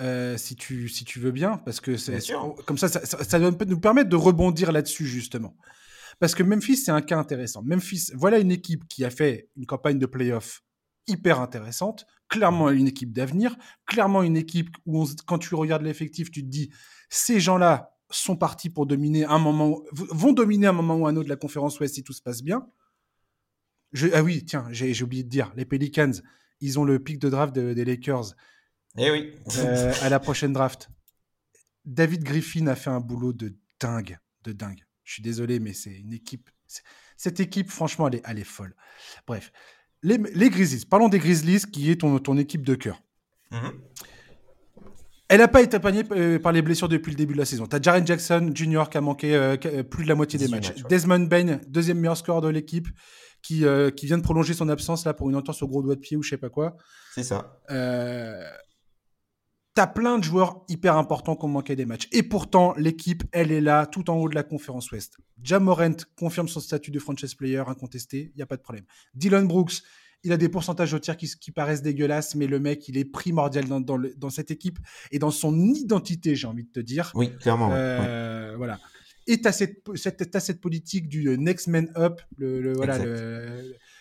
[0.00, 2.20] Euh, si tu si tu veux bien parce que c'est
[2.64, 5.54] comme ça ça, ça doit nous permettre de rebondir là-dessus justement.
[6.18, 7.62] Parce que Memphis c'est un cas intéressant.
[7.62, 10.62] Memphis voilà une équipe qui a fait une campagne de playoff
[11.06, 13.56] hyper intéressante clairement une équipe d'avenir
[13.86, 16.70] clairement une équipe où quand tu regardes l'effectif tu te dis
[17.08, 21.28] ces gens-là sont partis pour dominer un moment vont dominer un moment ou un autre
[21.28, 22.66] la conférence Ouest si tout se passe bien
[24.12, 26.12] ah oui, tiens, j'ai oublié de dire, les Pelicans,
[26.60, 28.34] ils ont le pic de draft des Lakers.
[28.98, 29.34] Eh oui.
[29.58, 30.88] Euh, à la prochaine draft.
[31.84, 34.84] David Griffin a fait un boulot de dingue, de dingue.
[35.04, 36.50] Je suis désolé, mais c'est une équipe.
[37.16, 38.74] Cette équipe, franchement, elle est, elle est folle.
[39.26, 39.52] Bref,
[40.02, 40.86] les, Grizzlies.
[40.86, 43.02] Parlons des Grizzlies, qui est ton, ton équipe de cœur.
[43.50, 43.72] Mhm.
[45.28, 47.64] Elle n'a pas été épargnée euh, par les blessures depuis le début de la saison.
[47.64, 48.84] Tu as Jaren Jackson Jr.
[48.90, 50.74] qui a manqué euh, euh, plus de la moitié des matchs.
[50.88, 52.88] Desmond Bain, deuxième meilleur score de l'équipe,
[53.42, 53.64] qui,
[53.96, 56.16] qui vient de prolonger son absence là pour une entorse au gros doigt de pied
[56.16, 56.76] ou je sais pas quoi.
[57.14, 57.60] C'est ça.
[57.70, 58.42] Euh,
[59.74, 62.08] T'as plein de joueurs hyper importants qui ont manqué des matchs.
[62.10, 65.16] Et pourtant, l'équipe, elle est là, tout en haut de la conférence Ouest.
[65.42, 68.84] Jamorent confirme son statut de franchise player incontesté, il n'y a pas de problème.
[69.14, 69.82] Dylan Brooks,
[70.24, 73.64] il a des pourcentages au tir qui, paraissent dégueulasses, mais le mec, il est primordial
[73.66, 74.78] dans, cette équipe
[75.12, 77.12] et dans son identité, j'ai envie de te dire.
[77.14, 77.70] Oui, clairement.
[77.72, 78.80] Euh, voilà.
[79.30, 82.98] Et tu as cette, cette, politique du next man up, le, voilà,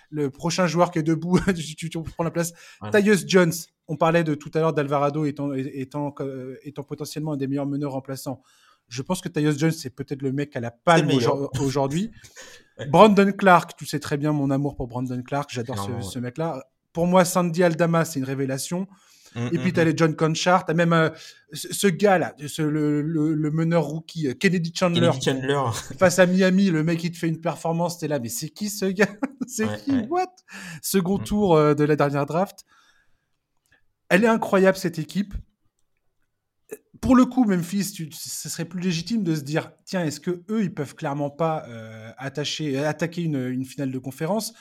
[0.10, 1.40] le, prochain joueur qui est debout,
[1.78, 2.54] tu, prends la place.
[2.92, 3.54] Tyus Jones,
[3.88, 6.16] on parlait de tout à l'heure d'Alvarado étant, étant,
[6.64, 8.42] étant potentiellement un des meilleurs meneurs remplaçants.
[8.88, 11.12] Je pense que Tyus Jones, c'est peut-être le mec à la palme
[11.60, 12.12] aujourd'hui.
[12.90, 16.64] Brandon Clark, tu sais très bien mon amour pour Brandon Clark, j'adore ce, mec-là.
[16.92, 18.88] Pour moi, Sandy Aldama, c'est une révélation.
[19.36, 19.88] Mm, et puis, mm, tu as mm.
[19.88, 21.10] les John Conchart, tu as même euh,
[21.54, 25.12] ce, gars-là, le, meneur rookie, euh, Kennedy Chandler,
[25.98, 28.50] face à Miami, le mec qui te fait une performance, tu es là, mais c'est
[28.50, 29.08] qui ce gars?
[29.48, 29.92] C'est qui?
[30.10, 30.28] What?
[30.84, 32.66] Second tour euh, de la dernière draft.
[34.10, 35.34] Elle est incroyable, cette équipe.
[37.02, 40.44] Pour le coup, Memphis, tu, ce serait plus légitime de se dire tiens, est-ce que
[40.50, 44.54] eux, ils peuvent clairement pas euh, attacher, attaquer une, finale de conférence?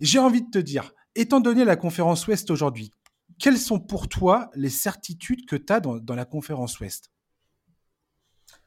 [0.00, 2.90] J'ai envie de te dire, étant donné la conférence Ouest aujourd'hui,
[3.38, 7.10] quelles sont pour toi les certitudes que tu as dans, la conférence Ouest?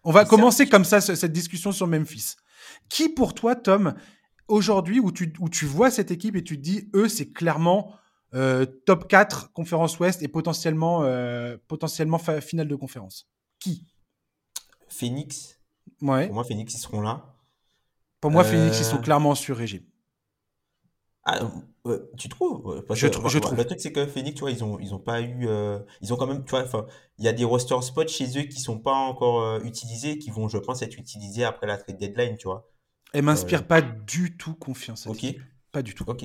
[0.04, 2.36] On va commencer comme ça cette discussion sur Memphis.
[2.88, 3.96] Qui pour toi, Tom,
[4.48, 7.94] aujourd'hui, où tu, où tu vois cette équipe et tu te dis eux, c'est clairement
[8.34, 13.28] euh, top 4 conférence ouest et potentiellement, euh, potentiellement finale de conférence?
[13.60, 13.86] Qui?
[14.88, 15.60] Phoenix.
[16.02, 16.28] Ouais.
[16.28, 17.36] Pour moi, Phoenix, ils seront là.
[18.22, 19.84] Pour moi, Phoenix, ils sont euh, clairement sur régime.
[21.26, 21.40] Ah,
[22.18, 22.84] tu trouves?
[22.92, 23.58] Je, je trouve.
[23.58, 25.48] Le truc, c'est que Phoenix, tu vois, ils ont, ils ont pas eu.
[26.02, 26.44] ils ont quand même.
[26.44, 26.66] Tu vois,
[27.18, 30.48] il y a des roster spots chez eux qui sont pas encore utilisés, qui vont,
[30.48, 32.70] je pense, être utilisés après la trade deadline, tu vois.
[33.14, 35.08] Elle m'inspire pas du tout confiance.
[35.08, 35.26] Ok.
[35.72, 36.04] Pas du tout.
[36.08, 36.24] Ok.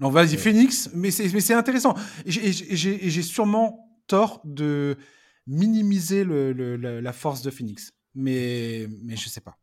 [0.00, 1.94] Non, vas-y, Phoenix, mais c'est intéressant.
[2.26, 4.96] J'ai sûrement tort de
[5.46, 9.58] minimiser le, la force de Phoenix, mais, mais je sais pas.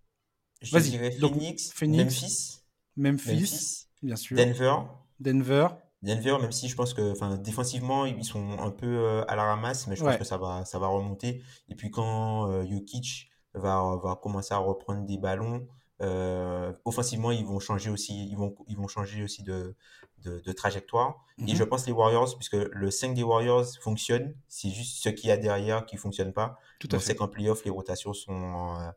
[0.72, 0.92] Vas-y.
[1.20, 2.62] Phoenix, Memphis,
[2.98, 4.38] Memphis, bien sûr.
[4.38, 4.76] Denver.
[5.20, 5.68] Denver.
[6.02, 9.88] Denver, même si je pense que défensivement, ils sont un peu euh, à la ramasse,
[9.88, 11.42] mais je pense que ça va, ça va remonter.
[11.70, 15.68] Et puis quand euh, Jokic va, va commencer à reprendre des ballons,
[16.02, 19.76] euh, offensivement, ils vont changer aussi, ils vont, ils vont changer aussi de,
[20.24, 21.24] de, trajectoire.
[21.40, 21.56] Et mhm.
[21.56, 25.32] je pense les Warriors, puisque le 5 des Warriors fonctionne, c'est juste ce qu'il y
[25.32, 26.60] a derrière qui fonctionne pas.
[26.80, 27.16] Tout à fait.
[27.16, 28.90] qu'en playoff, les rotations sont, euh,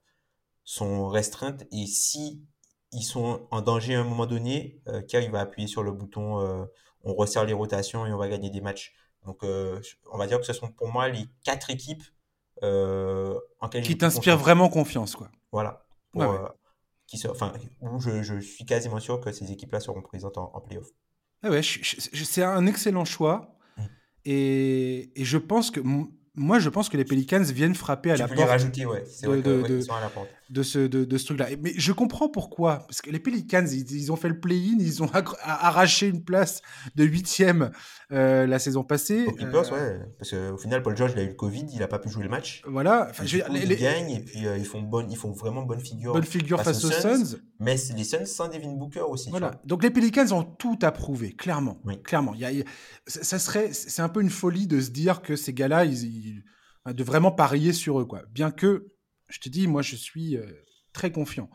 [0.64, 1.64] sont restreintes.
[1.70, 2.42] Et si
[2.92, 6.40] ils sont en danger à un moment donné, euh, il va appuyer sur le bouton,
[6.40, 6.64] euh,
[7.02, 8.94] on resserre les rotations et on va gagner des matchs.
[9.24, 9.80] Donc, euh,
[10.12, 12.02] on va dire que ce sont pour moi les quatre équipes
[12.62, 15.30] en qui t'inspirent vraiment confiance, quoi.
[15.52, 15.84] Voilà.
[17.06, 20.60] qui enfin, où je, je, suis quasiment sûr que ces équipes-là seront présentes en, en
[20.60, 20.88] playoff.
[21.42, 23.56] Ah ouais, c'est un excellent choix.
[23.76, 23.82] Mmh.
[24.24, 25.80] Et, et, je pense que
[26.34, 28.40] moi, je pense que les Pelicans viennent frapper à la porte.
[28.40, 29.04] rajouter, ouais.
[29.06, 30.28] C'est vrai de, de, à la porte.
[30.50, 31.48] De, ce, de, de ce truc-là.
[31.62, 32.78] Mais je comprends pourquoi.
[32.80, 35.10] Parce que les Pelicans, ils, ont fait le play-in, ils ont
[35.42, 36.62] arraché une place
[36.96, 37.70] de huitième
[38.12, 39.26] euh, la saison passée.
[39.26, 40.06] Aux Clippers, euh, ouais.
[40.18, 42.24] Parce qu'au final, Paul George, il a eu le Covid, il n'a pas pu jouer
[42.24, 42.62] le match.
[42.66, 43.08] Voilà.
[43.10, 45.80] Enfin, je les, ils gagnent et puis euh, ils, font bonne, ils font vraiment bonne
[45.80, 46.12] figure.
[46.12, 47.38] Bonne figure face, aux Suns.
[47.60, 49.30] Mais les Suns sans Devin Booker aussi.
[49.30, 49.60] Voilà.
[49.64, 51.80] Donc les Pelicans ont tout approuvé, clairement.
[52.04, 52.34] Clairement.
[52.34, 52.64] Il y a,
[53.06, 56.42] ça serait, c'est un peu une folie de se dire que ces gars-là, ils
[56.92, 58.04] de vraiment parier sur eux.
[58.04, 58.22] Quoi.
[58.30, 58.92] Bien que,
[59.28, 60.46] je te dis, moi, je suis euh,
[60.92, 61.50] très confiant.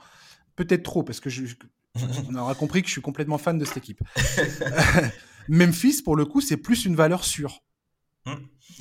[0.56, 1.56] Peut-être trop, parce que je,
[2.30, 4.02] on aura compris que je suis complètement fan de cette équipe.
[5.48, 7.64] Memphis, pour le coup, c'est plus une valeur sûre
[8.26, 8.36] hmm.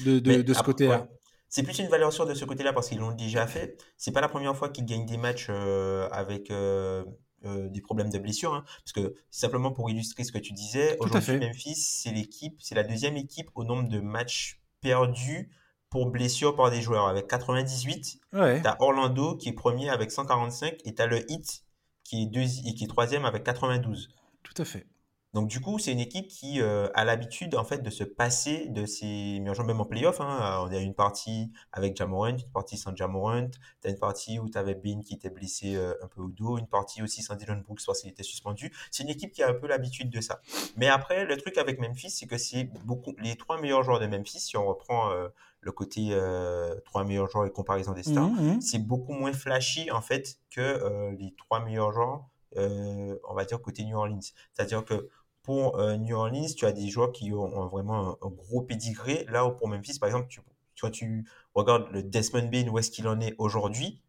[0.05, 1.09] de, de, ce côté-là.
[1.49, 3.77] C'est plus une valeur sûre de ce côté-là parce qu'ils l'ont déjà fait.
[3.97, 7.05] C'est pas la première fois qu'ils gagnent des matchs euh, avec euh,
[7.45, 8.55] des problèmes de blessure.
[8.55, 8.65] Hein.
[8.85, 12.85] parce que simplement pour illustrer ce que tu disais, aujourd'hui Memphis, c'est l'équipe, c'est la
[12.85, 15.51] deuxième équipe au nombre de matchs perdus
[15.93, 18.19] pour blessure par des joueurs avec 98.
[18.33, 18.63] Ouais.
[18.63, 21.65] Tu as Orlando qui est premier avec 145 et tu as le Heat
[22.03, 24.09] qui est, deux, qui est troisième avec 92.
[24.43, 24.87] Tout à fait.
[25.35, 28.69] Donc du coup, c'est une équipe qui euh, a l'habitude en fait de se passer
[28.69, 30.21] de ses meilleurs joueurs, même en playoff.
[30.23, 30.67] Hein.
[30.67, 33.49] On a une partie avec Jamorant, une partie sans Jamorant.
[33.83, 36.29] Tu as une partie où tu avais Bean qui était blessé euh, un peu au
[36.29, 38.73] dos, une partie aussi sans Dylan Brooks parce qu'il était suspendu.
[38.91, 40.41] C'est une équipe qui a un peu l'habitude de ça.
[40.77, 44.07] Mais après, le truc avec Memphis, c'est que c'est beaucoup les trois meilleurs joueurs de
[44.07, 45.29] Memphis, si on reprend euh,
[45.63, 48.61] le côté euh, trois meilleurs joueurs et comparaison des stars, mmh, mmh.
[48.61, 53.45] c'est beaucoup moins flashy en fait que euh, les trois meilleurs joueurs, euh, on va
[53.45, 54.21] dire côté New Orleans.
[54.53, 55.09] C'est-à-dire que
[55.43, 59.27] pour New Orleans, tu as des joueurs qui ont, vraiment un, gros pédigré.
[59.29, 60.41] Là, pour Memphis, par exemple, tu,
[60.81, 64.03] quand tu regardes le Desmond Bain, où est-ce qu'il en est aujourd'hui,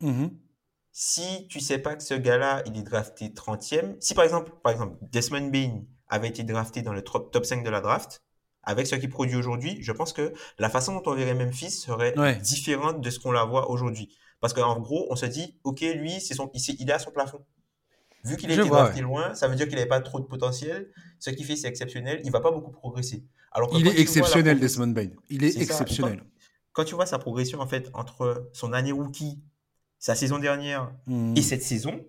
[0.00, 0.28] mmh
[0.92, 4.72] si tu sais pas que ce gars-là, il est drafté 30e, si par exemple, par
[4.72, 8.24] exemple, Desmond Bain avait été drafté dans le top 5 de la draft,
[8.62, 12.14] avec ce qu'il produit aujourd'hui, je pense que la façon dont on verrait Memphis serait
[12.40, 14.16] différente de ce qu'on la voit aujourd'hui.
[14.40, 17.44] Parce qu'en gros, on se dit, OK, lui, c'est son, il, est à son plafond.
[18.24, 20.90] Vu qu'il est drafté loin, ça veut dire qu'il n'avait pas trop de potentiel.
[21.18, 22.20] Ce qu'il fait, c'est exceptionnel.
[22.24, 23.24] Il va pas beaucoup progresser.
[23.52, 25.10] Alors il est exceptionnel, Desmond Bain.
[25.28, 26.22] Il est, exceptionnel.
[26.72, 29.42] Quand, tu vois sa progression, en fait, entre son année rookie,
[29.98, 31.34] sa saison dernière hmm.
[31.36, 32.04] et cette saison,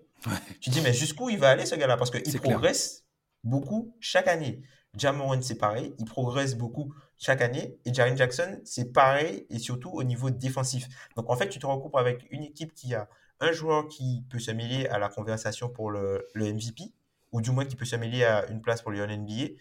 [0.60, 1.96] tu te dis, mais jusqu'où il va aller, ce gars-là?
[1.96, 3.04] Parce qu'il progresse
[3.42, 4.62] beaucoup chaque année.
[4.96, 7.78] Jamoran, c'est pareil, il progresse beaucoup chaque année.
[7.84, 10.86] Et Jaren Jackson, c'est pareil, et surtout au niveau défensif.
[11.16, 13.08] Donc en fait, tu te recoupes avec une équipe qui a
[13.40, 16.92] un joueur qui peut se mêler à la conversation pour le, MVP,
[17.32, 19.54] ou du moins qui peut se mêler à une place pour le NBA,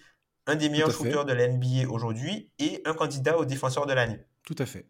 [0.47, 4.19] un des meilleurs shooters de l'NBA aujourd'hui, et un candidat au défenseur de l'année.
[4.43, 4.86] Tout à fait.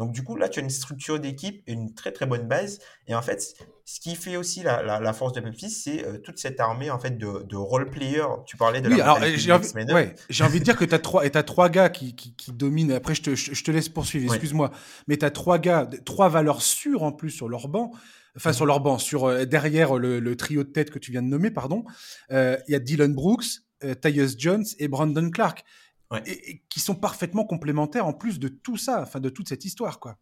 [0.00, 2.78] Donc, du coup, là, tu as une structure d'équipe, une très, très bonne base.
[3.06, 6.58] Et en fait, ce qui fait aussi la, force de Memphis, c'est euh, toute cette
[6.58, 8.42] armée en fait, de, de role-players.
[8.46, 9.68] Tu parlais de oui, alors, j'ai envie,
[10.40, 12.92] envie, de dire que tu as trois, et as trois gars qui, qui, dominent.
[12.92, 14.70] Après, je te, je, te laisse poursuivre, excuse-moi.
[15.06, 17.92] Mais tu as trois gars, trois valeurs sûres en plus sur leur banc.
[18.34, 21.28] Enfin, sur leur banc, sur, euh, derrière le, trio de tête que tu viens de
[21.28, 21.84] nommer, pardon.
[22.32, 23.44] Euh, il y a Dylan Brooks,
[24.00, 25.62] Tyus Jones et Brandon Clark
[26.26, 30.00] et, qui sont parfaitement complémentaires en plus de tout ça, enfin de toute cette histoire,
[30.00, 30.18] quoi.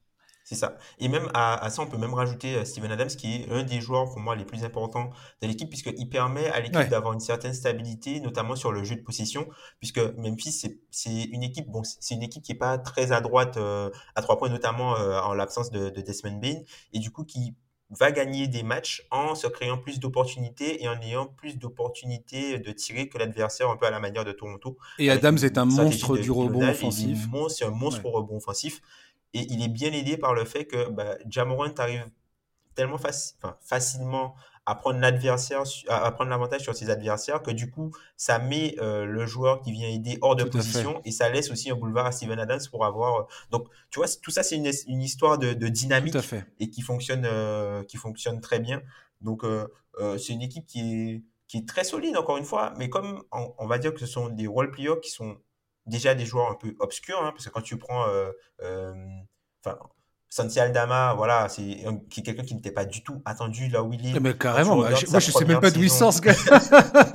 [0.48, 0.78] C'est ça.
[0.98, 3.82] Et même à, ça, on peut même rajouter euh, Steven Adams, qui est un des
[3.82, 5.10] joueurs pour moi les plus importants
[5.42, 9.02] de l'équipe, puisqu'il permet à l'équipe d'avoir une certaine stabilité, notamment sur le jeu de
[9.02, 9.46] possession,
[9.78, 13.58] puisque Memphis, c'est une équipe, bon, c'est une équipe qui est pas très à droite
[13.58, 16.54] euh, à trois points, notamment euh, en l'absence de, de Desmond Bain,
[16.94, 17.54] et du coup qui
[17.90, 22.72] va gagner des matchs en se créant plus d'opportunités et en ayant plus d'opportunités de
[22.72, 24.76] tirer que l'adversaire, un peu à la manière de Toronto.
[24.98, 27.26] Et Adams est un monstre du rebond offensif.
[27.48, 28.80] C'est un monstre au rebond offensif.
[29.34, 32.04] Et il est bien aidé par le fait que bah, Jamorant arrive
[32.74, 32.98] tellement
[33.60, 34.34] facilement
[34.68, 39.06] à prendre l'adversaire, à prendre l'avantage sur ses adversaires, que du coup, ça met euh,
[39.06, 42.12] le joueur qui vient aider hors de position et ça laisse aussi un boulevard à
[42.12, 43.16] Steven Adams pour avoir.
[43.16, 46.14] Euh, donc, tu vois, tout ça, c'est une, une, histoire de, de dynamique
[46.60, 48.82] et qui fonctionne, euh, qui fonctionne très bien.
[49.22, 49.42] Donc,
[50.18, 53.54] c'est une équipe qui est, qui est très solide, encore une fois, mais comme on,
[53.56, 55.38] on va dire que ce sont des role players qui sont
[55.86, 58.04] déjà des joueurs un peu obscurs, hein, parce que quand tu prends.
[59.64, 59.78] Enfin
[60.30, 61.78] Santi Aldama, voilà, c'est
[62.10, 64.20] quelqu'un qui n'était pas du tout attendu là où il est.
[64.20, 66.34] Mais carrément, moi, je ne sais même pas d'où il sort ce gars.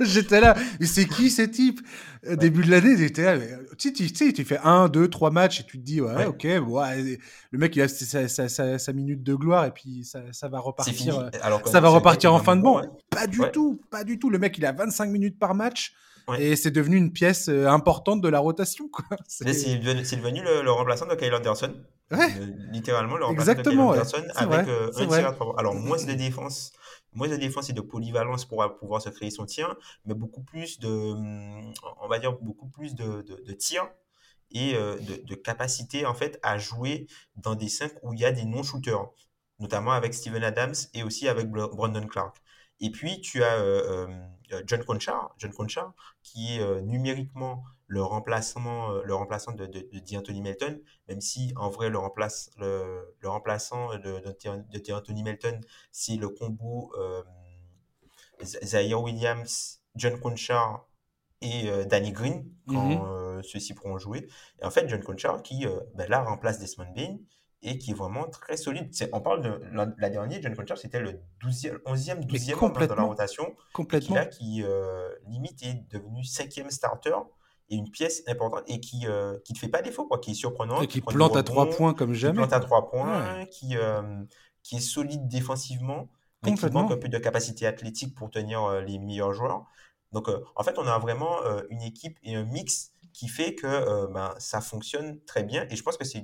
[0.00, 1.80] j'étais là, c'est qui ce type
[2.24, 3.46] Début de l'année, j'étais là,
[3.76, 7.18] tu, tu, tu fais un, deux, trois matchs et tu te dis, ouais, ok, ouais,
[7.50, 10.58] le mec il a sa, sa, sa, minute de gloire et puis ça, ça va
[10.58, 11.18] repartir.
[11.18, 12.80] Euh, Alors, ça va repartir en fin de bon.
[13.10, 14.30] Pas du tout, pas du tout.
[14.30, 15.94] Le mec il a 25 minutes par match.
[16.38, 18.88] Et c'est devenu une pièce euh, importante de la rotation.
[19.28, 21.74] C'est devenu, le, remplaçant de Kyle Anderson.
[22.10, 22.28] Ouais.
[22.70, 26.12] littéralement, le remplaçant Exactement, de Kyle Anderson avec un tir à trois Alors, moins de
[26.12, 26.72] défense,
[27.14, 29.74] moins de défense et de polyvalence pour pouvoir se créer son tir,
[30.04, 33.88] mais beaucoup plus de, on va dire, beaucoup plus de, de, tir
[34.50, 38.24] et euh, de, de, capacité en fait à jouer dans des 5 où il y
[38.24, 39.10] a des non-shooters,
[39.58, 42.36] notamment avec Steven Adams et aussi avec Brandon Clark.
[42.80, 44.08] Et puis, tu as euh,
[44.52, 45.92] euh, John Conchar, John Conchar,
[46.22, 51.68] qui est numériquement le remplacement, le remplaçant de, de, de D'Anthony Melton, même si en
[51.68, 55.60] vrai le, remplace, le, le remplaçant de, de, D'Anthony Melton,
[55.92, 56.92] c'est le combo
[58.42, 60.86] Zaire Williams, John Conchar
[61.40, 63.42] et Danny Green quand mm-hmm.
[63.42, 64.26] ceux-ci pourront jouer.
[64.62, 67.18] Et en fait, John Conchar qui ben là remplace Desmond Bain
[67.64, 68.90] et qui est vraiment très solide.
[69.12, 73.56] On parle de la, dernière, John Conchar, c'était le 12e, 11e, 12e dans la rotation.
[73.72, 74.14] Complètement.
[74.14, 77.16] Qui, là, qui euh, limite est devenu 5e starter
[77.70, 80.32] et une pièce importante et qui ne euh, qui te fait pas défaut, quoi, qui
[80.32, 80.80] est surprenant.
[80.82, 82.34] Et qui, plante à 3 points comme jamais.
[82.34, 84.02] Qui plante à 3 points, qui, euh,
[84.62, 86.08] qui est solide défensivement,
[86.42, 89.64] mais qui manque un peu de capacité athlétique pour tenir les meilleurs joueurs.
[90.12, 91.38] Donc, en fait, on a vraiment
[91.70, 95.66] une équipe et un mix qui fait que ben, ça fonctionne très bien.
[95.70, 96.22] Et je pense que c'est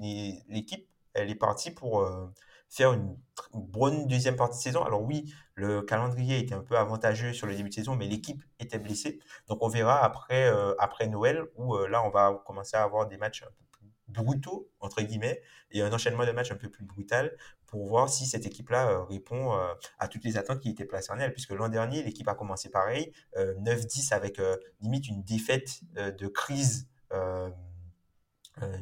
[0.48, 2.26] l'équipe elle est partie pour euh,
[2.70, 3.16] faire une
[3.52, 4.82] bonne deuxième partie de saison.
[4.84, 8.42] Alors oui, le calendrier était un peu avantageux sur le début de saison, mais l'équipe
[8.58, 9.18] était blessée.
[9.48, 13.06] Donc on verra après, euh, après Noël, où euh, là, on va commencer à avoir
[13.06, 15.42] des matchs un peu plus brutaux, entre guillemets,
[15.72, 19.52] et un enchaînement de matchs un peu plus brutal pour voir si cette équipe-là répond
[20.00, 21.32] à toutes les attentes qui étaient placées en elle.
[21.32, 24.40] Puisque l'an dernier, l'équipe a commencé pareil, 9-10 avec
[24.80, 27.50] limite une défaite de crise euh,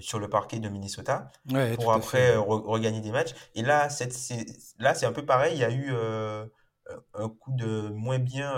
[0.00, 1.30] sur le parquet de Minnesota
[1.76, 3.34] pour après euh, regagner des matchs.
[3.54, 4.10] Et là, c'est
[4.78, 5.54] là, c'est un peu pareil.
[5.54, 6.46] Il y a eu euh,
[7.14, 8.52] un coup de moins bien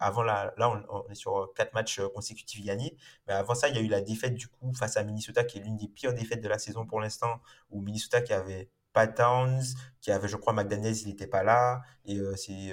[0.00, 2.96] avant là, là on, est sur quatre matchs consécutifs gagnés.
[3.26, 5.58] Mais avant ça, il y a eu la défaite du coup face à Minnesota, qui
[5.58, 7.40] est l'une des pires défaites de la saison pour l'instant,
[7.70, 9.62] où Minnesota qui avait pas Towns,
[10.00, 11.82] qui avait, je crois, McDaniels, il n'était pas là.
[12.04, 12.72] Et c'est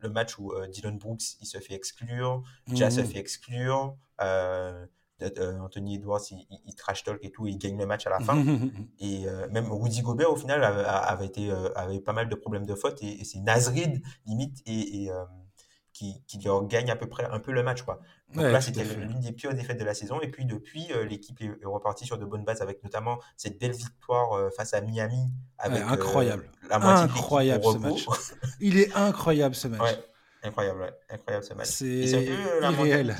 [0.00, 3.06] le match où Dylan Brooks, il se fait exclure, Jazz se mmh.
[3.06, 3.96] fait exclure.
[4.20, 4.86] Euh,
[5.22, 8.44] Anthony Edwards, il, trash talk et tout, il gagne le match à la fin.
[9.00, 12.66] et euh, même Rudy Gobert, au final, avait, été, euh, avait pas mal de problèmes
[12.66, 15.10] de faute, et, c'est Nazrid, limite, et,
[15.92, 17.80] qui, qui, leur gagne à peu près un peu le match.
[17.80, 18.00] Quoi.
[18.34, 20.20] Donc là, c'était l'une des pires défaites de la saison.
[20.20, 24.52] Et puis depuis, l'équipe est, repartie sur de bonnes bases avec notamment cette belle victoire
[24.52, 25.32] face à Miami.
[25.56, 26.50] Avec, incroyable.
[26.68, 28.06] la incroyable ce match.
[28.60, 29.96] Il est incroyable ce match.
[30.42, 31.68] incroyable, incroyable ce match.
[31.68, 32.28] C'est
[32.60, 33.16] irréel.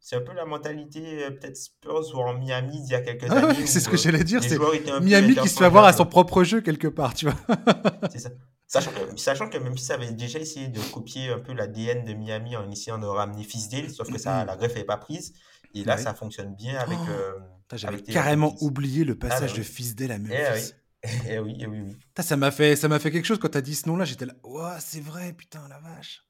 [0.00, 3.30] C'est un peu la mentalité euh, peut-être Spurs ou en Miami il y a quelques
[3.30, 3.66] ah années.
[3.66, 4.58] c'est ce que euh, j'allais dire, c'est
[5.00, 7.34] Miami qui se fait avoir à son propre jeu quelque part, tu vois.
[8.10, 8.30] c'est ça.
[8.68, 12.54] Sachant que, sachant que Memphis avait déjà essayé de copier un peu l'ADN de Miami
[12.54, 15.32] en essayant de ramener Fisdale, sauf que ça, la greffe n'est pas prise.
[15.74, 16.98] Et là, ça fonctionne bien avec.
[17.00, 20.72] Oh, euh, J'avais carrément oublié le ah, passage bah de Fisdale à eh Memphis.
[21.28, 21.96] Eh oui, eh oui, oui.
[22.18, 24.04] Ça m'a fait, ça fait quelque chose quand tu as dit ce nom-là.
[24.04, 24.34] J'étais là,
[24.80, 26.27] c'est vrai, putain, la vache.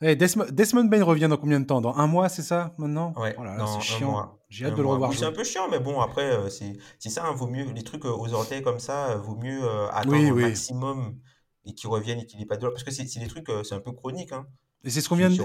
[0.00, 1.80] Desmond, Bain revient dans combien de temps?
[1.80, 3.12] Dans un mois, c'est ça, maintenant?
[3.16, 4.38] Ouais, oh c'est chiant.
[4.48, 5.12] J'ai hâte de le revoir.
[5.12, 8.04] C'est un peu chiant, mais bon, après, euh, c'est ça, hein, vaut mieux, les trucs
[8.04, 11.18] euh, aux orteils comme ça, euh, vaut mieux attendre au maximum
[11.66, 13.80] et qu'ils reviennent et qu'il n'ait pas de Parce que c'est des trucs, c'est un
[13.80, 14.32] peu chronique.
[14.32, 14.46] Hein.
[14.82, 15.36] Et c'est ce qu'on vient de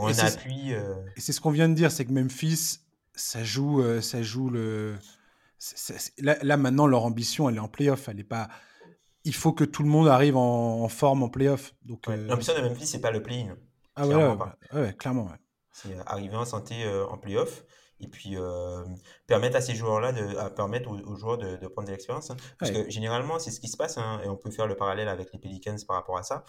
[1.41, 2.80] qu'on vient de dire, c'est que Memphis,
[3.14, 4.95] ça joue, ça joue le.
[6.20, 8.08] Là, maintenant, leur ambition, elle est en playoff.
[8.08, 8.47] Elle est pas.
[9.26, 11.76] Il faut que tout le monde arrive en, forme en playoff.
[12.08, 13.56] L'ambition de Memphis, c'est pas le play-in.
[13.96, 14.38] Ah ouais,
[14.74, 15.30] ouais, clairement.
[15.72, 17.66] C'est arriver en santé euh, en playoff
[18.00, 18.84] et puis euh,
[19.28, 22.30] permettre à ces joueurs-là de permettre aux, joueurs de, prendre de l'expérience.
[22.30, 22.38] Hein.
[22.60, 25.08] Parce que généralement, c'est ce qui se passe, hein, et on peut faire le parallèle
[25.08, 26.43] avec les Pelicans par rapport à ça.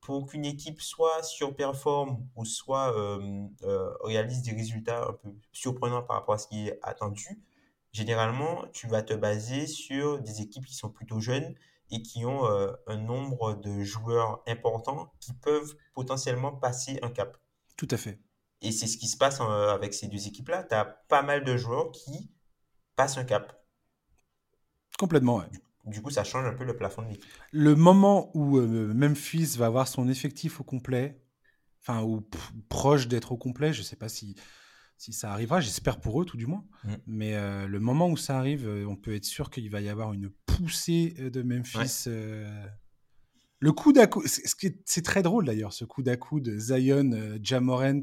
[0.00, 3.46] Pour qu'une équipe soit surperforme ou soit euh,
[4.02, 7.42] réalise des résultats un peu surprenants par rapport à ce qui est attendu,
[7.92, 11.54] généralement, tu vas te baser sur des équipes qui sont plutôt jeunes
[11.90, 17.36] et qui ont euh, un nombre de joueurs importants qui peuvent potentiellement passer un cap.
[17.76, 18.20] Tout à fait.
[18.60, 20.64] Et c'est ce qui se passe euh, avec ces deux équipes-là.
[20.64, 22.30] Tu as pas mal de joueurs qui
[22.96, 23.64] passent un cap.
[24.98, 25.46] Complètement, ouais.
[25.84, 27.30] Du, coup, ça change un peu le plafond de l'équipe.
[27.52, 31.20] Le moment où euh, Memphis va avoir son effectif au complet,
[31.82, 32.26] enfin, ou
[32.70, 34.34] proche d'être au complet, je ne sais pas si
[34.96, 36.64] si ça arrivera, j'espère pour eux tout du moins.
[36.84, 36.94] Mm.
[37.06, 39.88] Mais euh, le moment où ça arrive, euh, on peut être sûr qu'il va y
[39.88, 42.08] avoir une poussée euh, de Memphis.
[43.60, 44.08] Le coup d'à
[44.84, 48.02] c'est très drôle d'ailleurs, ce coup d'à coup de Zion, Jamorant,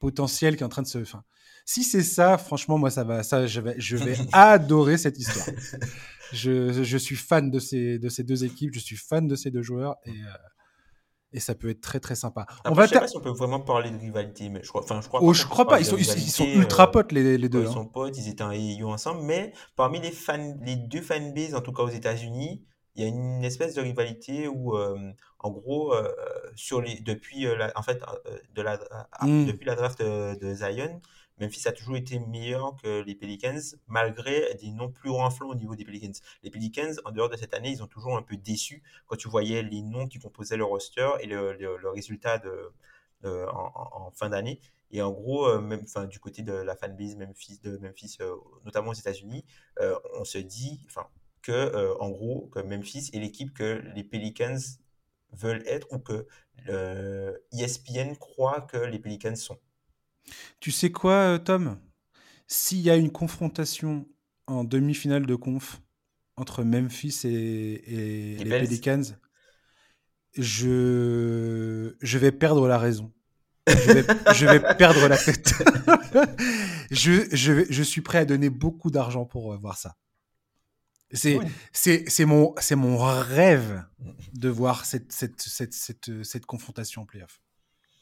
[0.00, 0.98] potentiel qui est en train de se.
[0.98, 1.22] Enfin,
[1.64, 5.46] si c'est ça, franchement, moi ça va, ça je vais, je vais adorer cette histoire.
[6.32, 9.52] Je, je, suis fan de ces, de ces deux équipes, je suis fan de ces
[9.52, 10.14] deux joueurs et
[11.32, 12.46] et ça peut être très très sympa.
[12.64, 14.82] on va je sais pas si on peut vraiment parler de rivalité, mais je crois,
[14.82, 15.20] enfin je crois.
[15.22, 15.78] Oh, je crois pas.
[15.78, 17.62] Ils sont, ils, sont ultra euh, potes les, les deux.
[17.62, 17.72] Ils hein.
[17.72, 21.60] sont potes, ils étaient en AEU ensemble, mais parmi les fans, les deux fanbases, en
[21.60, 22.64] tout cas aux États-Unis,
[22.96, 26.12] il y a une espèce de rivalité où, euh, en gros, euh,
[26.56, 28.02] sur les, depuis la, en fait,
[28.54, 28.78] de la,
[29.22, 29.46] hmm.
[29.46, 31.00] depuis la draft de, de Zion,
[31.40, 35.74] Memphis a toujours été meilleur que les Pelicans, malgré des noms plus renflants au niveau
[35.74, 36.12] des Pelicans.
[36.42, 39.28] Les Pelicans, en dehors de cette année, ils ont toujours un peu déçu quand tu
[39.28, 42.42] voyais les noms qui composaient le roster et le, résultat
[43.24, 44.60] en, fin d'année.
[44.92, 48.94] Et en gros, euh, du côté de la fanbase Memphis, de Memphis, euh, notamment aux
[48.94, 49.44] États-Unis,
[49.80, 50.80] euh, on se dit,
[51.42, 54.58] que en gros, que Memphis est l'équipe que les Pelicans
[55.32, 56.26] veulent être ou que
[57.52, 59.58] ESPN croit que les Pelicans sont.
[60.60, 61.78] Tu sais quoi, euh, Tom?
[62.46, 64.08] S'il y a une confrontation
[64.46, 65.80] en demi-finale de conf
[66.36, 69.02] entre Memphis et, les, Pelicans,
[70.36, 73.12] je, je vais perdre la raison.
[73.68, 75.52] Je vais, je vais perdre la tête.
[76.90, 79.96] je, je, je, suis prêt à donner beaucoup d'argent pour euh, voir ça.
[81.12, 83.84] C'est mon, mon rêve
[84.32, 87.40] de voir cette, cette, cette, cette, cette confrontation en playoff.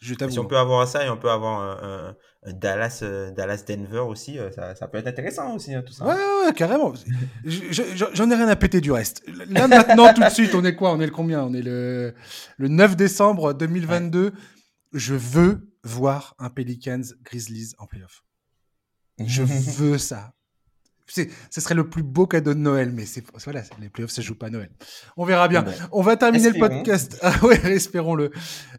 [0.00, 2.14] Si on peut avoir ça et on peut avoir un,
[2.46, 6.04] Dallas, euh, Dallas Denver aussi, euh, ça, ça, peut être intéressant aussi, hein, tout ça.
[6.04, 6.92] Ouais, ouais, carrément.
[7.44, 9.24] J'en ai rien à péter du reste.
[9.48, 10.92] Là, maintenant, tout de suite, on est quoi?
[10.92, 11.42] On est le combien?
[11.42, 12.14] On est le,
[12.56, 14.32] le 9 décembre 2022.
[14.92, 18.22] Je veux voir un Pelicans Grizzlies en playoff.
[19.18, 20.32] Je veux ça
[21.08, 24.34] ce serait le plus beau cadeau de Noël, mais c'est voilà, les playoffs se jouent
[24.34, 24.70] pas Noël.
[25.16, 25.64] On verra bien.
[25.92, 27.18] on va terminer le podcast.
[27.28, 28.30] Ah ouais, espérons-le.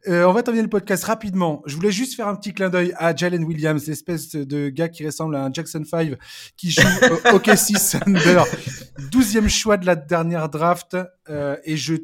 [0.07, 1.61] Euh, on va terminer le podcast rapidement.
[1.65, 5.05] Je voulais juste faire un petit clin d'œil à Jalen Williams, l'espèce de gars qui
[5.05, 6.17] ressemble à un Jackson 5
[6.57, 7.73] qui joue au OKC
[8.05, 8.43] Thunder,
[9.11, 10.97] 12e choix de la dernière draft.
[11.29, 11.95] Euh, et je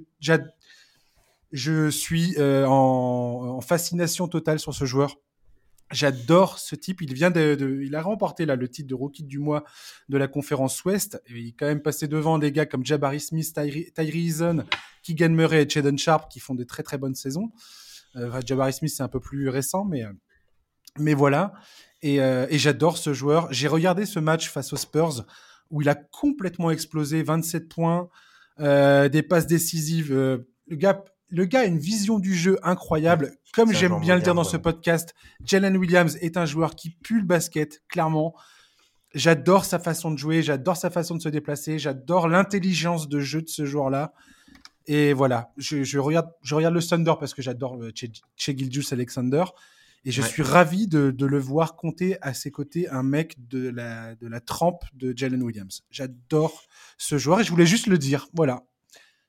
[1.52, 5.16] Je suis en, en, fascination totale sur ce joueur.
[5.92, 7.02] J'adore ce type.
[7.02, 9.64] Il vient de, il a remporté là le titre de rookie du mois
[10.10, 11.22] de la conférence Ouest.
[11.30, 14.66] il est quand même passé devant des gars comme Jabari Smith, Tyree Eason,
[15.04, 17.52] Keegan Murray et Jaden Sharp qui font des très très bonnes saisons.
[18.16, 20.12] Euh, Jabari Smith c'est un peu plus récent, mais euh,
[20.98, 21.54] mais voilà.
[22.02, 23.48] Et, euh, et j'adore ce joueur.
[23.52, 25.26] J'ai regardé ce match face aux Spurs
[25.70, 28.10] où il a complètement explosé, 27 points,
[28.60, 30.14] euh, des passes décisives.
[30.14, 31.04] le gars
[31.36, 33.36] le gars a une vision du jeu incroyable.
[33.54, 35.14] Comme j'aime bien le dire dans ce podcast,
[35.44, 38.34] Jalen Williams est un joueur qui pue le basket, clairement.
[39.14, 43.42] J'adore sa façon de jouer, j'adore sa façon de se déplacer, j'adore l'intelligence de jeu
[43.42, 44.14] de ce joueur-là.
[44.88, 49.44] Et voilà, je, regarde, je regarde le Thunder parce que j'adore euh, Che Gilgius Alexander.
[50.06, 54.16] Et je suis ravi de, le voir compter à ses côtés un mec de la,
[54.16, 55.84] de la trempe de Jalen Williams.
[55.90, 56.64] J'adore
[56.98, 58.28] ce joueur et je voulais juste le dire.
[58.34, 58.64] Voilà.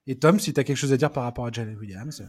[0.07, 2.23] Et Tom, si tu as quelque chose à dire par rapport à Jalen Williams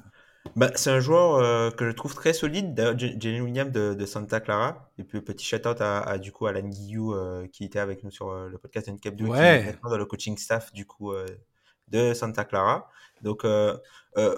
[0.55, 4.89] bah, c'est un joueur euh, que je trouve très solide, Jalen Williams de, Santa Clara.
[4.97, 8.29] Et puis petit shout-out à, du coup Alan Guillou euh, qui était avec nous sur
[8.29, 11.13] euh, le podcast NCAP 2, qui est maintenant dans le coaching staff du coup
[11.89, 12.89] de Santa Clara.
[13.21, 13.45] Donc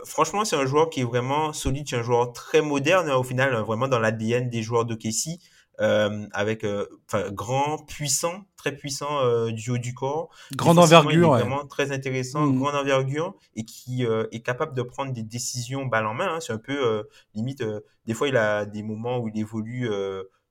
[0.06, 3.54] franchement, c'est un joueur qui est vraiment solide, c'est un joueur très moderne au final,
[3.56, 5.38] vraiment dans l'ADN des joueurs de Casey.
[5.82, 6.86] Euh, avec euh,
[7.32, 10.30] grand, puissant, très puissant euh, du haut du corps.
[10.54, 12.60] Grande envergure, Vraiment très intéressant, mmh.
[12.60, 16.36] grande envergure et qui est capable de prendre des décisions balle en main.
[16.36, 16.40] Hein.
[16.42, 17.64] C'est un peu limite.
[18.06, 19.88] des fois, il a des moments où il évolue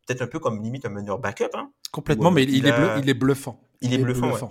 [0.07, 1.51] peut-être un peu comme limite un meneur backup.
[1.55, 3.61] Hein, Complètement, mais il, est il est bluffant.
[3.83, 4.51] Il, est bluffant.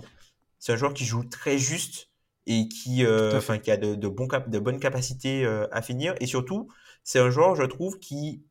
[0.60, 2.08] C'est un joueur qui joue très juste
[2.46, 3.04] et qui,
[3.34, 6.14] enfin, qui a de, de, bons cap de bonnes capacités à finir.
[6.20, 6.68] Et surtout,
[7.02, 8.44] c'est un joueur, je trouve, qui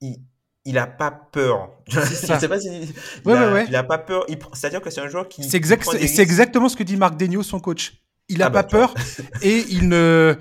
[0.00, 0.18] il,
[0.64, 1.70] il a pas peur.
[1.88, 4.26] Je sais pas si il, ouais, a, ouais, il a pas peur.
[4.54, 5.44] C'est-à-dire que c'est un joueur qui.
[5.44, 8.00] C'est exact, c'est exactement ce que dit Marc Degno, son coach.
[8.30, 8.94] Il a ah pas bah, peur
[9.42, 10.34] et il ne,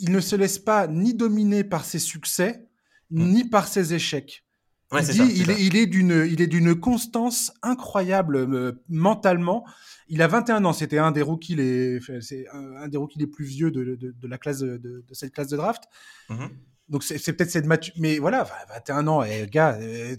[0.00, 2.66] il ne se laisse pas ni dominer par ses succès
[3.10, 3.24] hmm.
[3.24, 4.44] ni par ses échecs.
[4.92, 9.64] il, dit, il, est, il, est, d'une, il est d'une constance incroyable euh, mentalement.
[10.08, 13.44] Il a 21 ans, c'était un des rookies les, c'est un, des rookies les plus
[13.44, 15.84] vieux de, de, de la classe de, de, cette classe de draft.
[16.28, 16.46] Mm
[16.92, 18.00] donc c'est peut-être cette maturité.
[18.00, 20.14] Mais voilà, 21 ans, et gars, euh,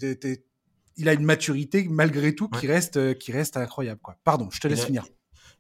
[0.97, 4.01] il a une maturité malgré tout qui, reste, euh, qui reste incroyable.
[4.01, 4.17] Quoi.
[4.23, 5.05] Pardon, je te laisse finir.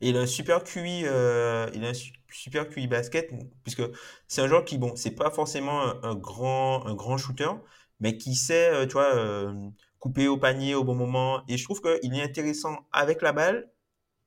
[0.01, 1.93] il a un super QI, euh, il a un
[2.31, 3.31] super QI basket,
[3.63, 3.83] puisque
[4.27, 7.51] c'est un joueur qui, bon, c'est pas forcément un, grand, un grand shooter,
[7.99, 9.53] mais qui sait, tu vois,
[9.99, 11.43] couper au panier au bon moment.
[11.47, 13.69] Et je trouve qu'il est intéressant avec la balle,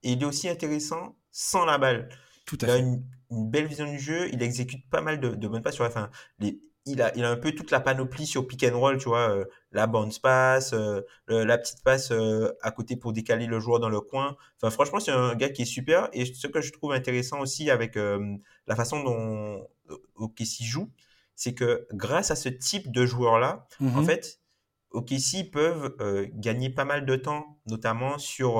[0.04, 2.08] et il est aussi intéressant sans la balle.
[2.44, 2.72] Tout à il fait.
[2.74, 5.82] a une, belle vision du jeu, il exécute pas mal de, de bonnes passes sur
[5.82, 6.10] la fin.
[6.38, 9.08] Les, il a, il a un peu toute la panoplie sur pick and roll, tu
[9.08, 13.58] vois, euh, la bounce pass, euh, la petite passe euh, à côté pour décaler le
[13.58, 14.36] joueur dans le coin.
[14.56, 16.08] Enfin, franchement, c'est un gars qui est super.
[16.12, 19.66] Et ce que je trouve intéressant aussi avec la façon dont
[20.14, 20.90] OKC joue,
[21.34, 24.04] c'est que grâce à ce type de joueurs-là, en mm-hmm.
[24.06, 24.40] fait,
[24.92, 25.96] OKC peuvent
[26.34, 28.56] gagner pas mal de temps, notamment sur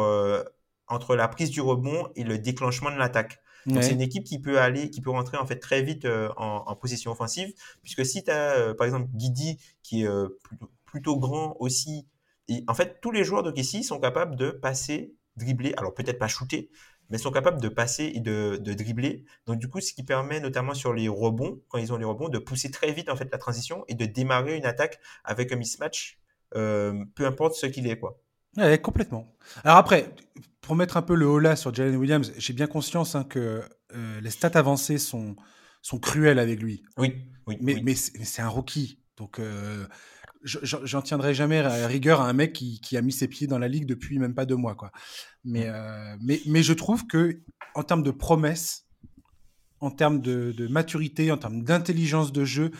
[0.89, 3.41] entre la prise du rebond et le déclenchement de l'attaque.
[3.67, 6.29] Donc c'est une équipe qui peut aller, qui peut rentrer en fait très vite euh,
[6.37, 7.53] en, en, position offensive,
[7.83, 12.07] puisque si tu as euh, par exemple Guidi qui est euh, plutôt, plutôt, grand aussi,
[12.49, 16.19] et en fait tous les joueurs de Kessie sont capables de passer, dribbler, alors peut-être
[16.19, 16.71] pas shooter,
[17.11, 19.25] mais sont capables de passer et de, de, dribbler.
[19.47, 22.29] Donc du coup, ce qui permet notamment sur les rebonds, quand ils ont les rebonds,
[22.29, 25.57] de pousser très vite en fait la transition et de démarrer une attaque avec un
[25.57, 26.21] mismatch,
[26.53, 28.21] peu importe ce qu'il est quoi.
[28.57, 29.37] Ouais, complètement.
[29.65, 30.15] Alors après,
[30.61, 33.63] pour mettre un peu le haut sur Jalen Williams, j'ai bien conscience hein, que
[33.95, 35.37] euh, les stats avancées sont,
[35.83, 36.83] sont cruelles avec lui.
[36.97, 37.15] Oui,
[37.47, 37.57] oui.
[37.61, 39.01] Mais, mais c'est un rookie.
[39.17, 39.87] Donc, euh,
[40.43, 43.59] j'en tiendrai jamais à rigueur à un mec qui, qui, a mis ses pieds dans
[43.59, 44.75] la ligue depuis même pas deux mois.
[44.75, 44.91] Quoi.
[45.45, 47.41] Mais, euh, mais, mais je trouve que
[47.75, 48.87] en termes de promesses,
[49.81, 52.71] en termes de, de maturité, en termes d'intelligence de jeu,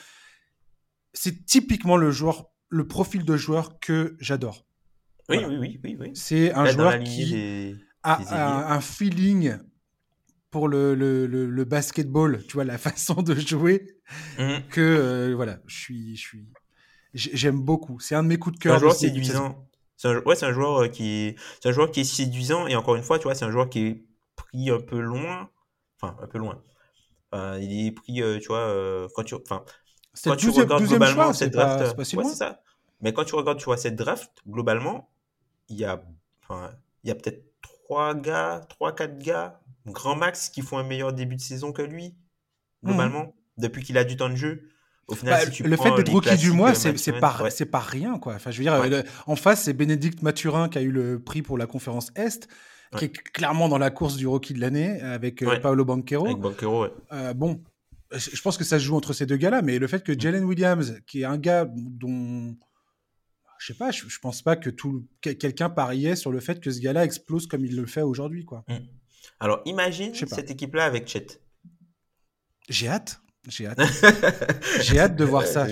[1.13, 4.67] c'est typiquement le joueur, le profil de joueur que j'adore.
[5.29, 9.59] Oui, oui, oui, oui, C'est un joueur qui a un, feeling
[10.51, 13.97] pour le, le, le, basketball, tu vois, la façon de jouer,
[14.39, 14.55] mmh.
[14.71, 16.49] que euh, voilà, je suis, je suis,
[17.15, 17.99] j'aime beaucoup.
[18.01, 18.77] C'est un de mes coups de cœur.
[18.77, 19.67] Un joueur séduisant.
[19.97, 22.77] C'est un, ouais, c'est un joueur euh, qui, c'est un joueur qui est séduisant et
[22.77, 24.05] encore une fois, tu vois, c'est un joueur qui est
[24.37, 25.51] pris un peu loin,
[26.01, 26.63] enfin un peu loin.
[27.33, 29.65] il est pris, euh, tu vois, quand tu, enfin,
[30.23, 32.61] quand tu regardes globalement cette draft, c'est ça.
[33.01, 35.11] Mais quand tu regardes, tu vois, cette draft, globalement,
[35.69, 36.03] il y a,
[36.43, 36.71] enfin,
[37.05, 41.13] il y a peut-être trois gars, trois, quatre gars, grand max, qui font un meilleur
[41.13, 42.15] début de saison que lui,
[42.83, 42.89] hmm.
[42.89, 44.69] globalement, depuis qu'il a du temps de jeu.
[45.09, 48.35] Au final, bah, le fait d'être rookie du mois, c'est pas, c'est pas rien, quoi.
[48.35, 51.59] Enfin, je veux dire, en face, c'est Bénédicte Mathurin qui a eu le prix pour
[51.59, 52.49] la conférence Est,
[52.97, 56.27] qui est clairement dans la course du rookie de l'année avec euh, Paolo Banquero.
[56.27, 57.63] Avec Banquero, euh, bon,
[58.13, 60.21] je pense que ça se joue entre ces deux gars-là, mais le fait que mm.
[60.21, 62.57] Jalen Williams, qui est un gars dont
[63.59, 66.81] je sais pas, je, pense pas que tout quelqu'un pariait sur le fait que ce
[66.81, 68.65] gars-là explose comme il le fait aujourd'hui, quoi.
[68.69, 68.77] Mm.
[69.41, 71.41] Alors imagine cette équipe-là avec Chet.
[72.69, 73.81] J'ai hâte, j'ai hâte,
[74.83, 75.67] j'ai hâte de voir ça.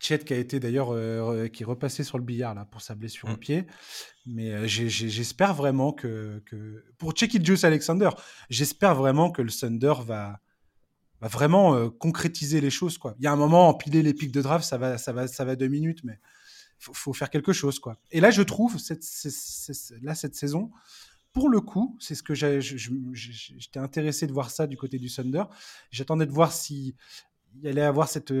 [0.00, 2.94] Chet qui a été d'ailleurs euh, qui est repassé sur le billard là pour sa
[2.94, 3.38] blessure au mm.
[3.38, 3.66] pied,
[4.26, 6.84] mais euh, j'espère vraiment que, que...
[6.98, 8.10] pour Checky Juice Alexander,
[8.50, 10.40] j'espère vraiment que le Thunder va
[11.24, 13.14] va vraiment euh, concrétiser les choses quoi.
[13.18, 15.44] Il y a un moment empiler les pics de draft, ça va ça va ça
[15.44, 16.18] va deux minutes, mais
[16.78, 17.98] faut, faut faire quelque chose quoi.
[18.10, 19.04] Et là je trouve cette,
[20.02, 20.70] là cette saison
[21.32, 25.42] pour le coup, c'est ce que j'étais intéressé de voir ça du côté du Thunder.
[25.90, 26.94] J'attendais de voir si
[27.56, 28.32] il allait avoir cette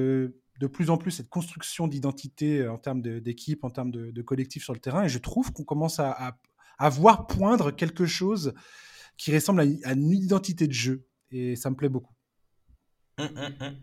[0.60, 4.64] de plus en plus cette construction d'identité euh, en termes d'équipe, en termes de, collectif
[4.64, 5.04] sur le terrain.
[5.04, 6.38] Et je trouve qu'on commence à,
[6.78, 8.54] à, voir poindre quelque chose
[9.16, 11.06] qui ressemble à, une identité de jeu.
[11.30, 12.14] Et ça me plaît beaucoup.
[13.18, 13.76] Hum, hum, hum.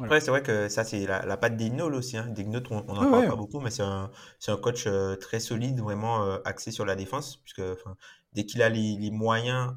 [0.00, 2.16] Après, c'est vrai que ça, c'est la, patte d'Ignol aussi.
[2.16, 2.32] Hein.
[2.70, 4.10] on n'en parle pas beaucoup, mais c'est un,
[4.46, 7.62] un, coach euh, très solide, vraiment euh, axé sur la défense, puisque
[8.32, 9.74] dès qu'il a les, les moyens,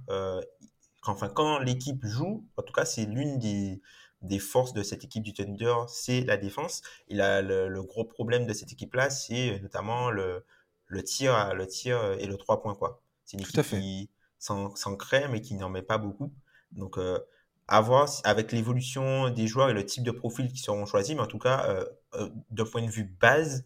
[1.05, 3.81] enfin, quand l'équipe joue, en tout cas, c'est l'une des,
[4.21, 6.81] des forces de cette équipe du Thunder, c'est la défense.
[7.07, 10.45] Et le, gros problème de cette équipe-là, c'est notamment le,
[10.87, 12.77] le, tir, le tir et le 3 points.
[13.25, 16.33] C'est une équipe qui s'en, crée, mais qui n'en met pas beaucoup.
[16.71, 17.19] Donc, euh,
[17.67, 21.21] à voir avec l'évolution des joueurs et le type de profil qui seront choisis, mais
[21.21, 21.85] en tout cas, euh,
[22.15, 23.65] euh, d'un point de vue base,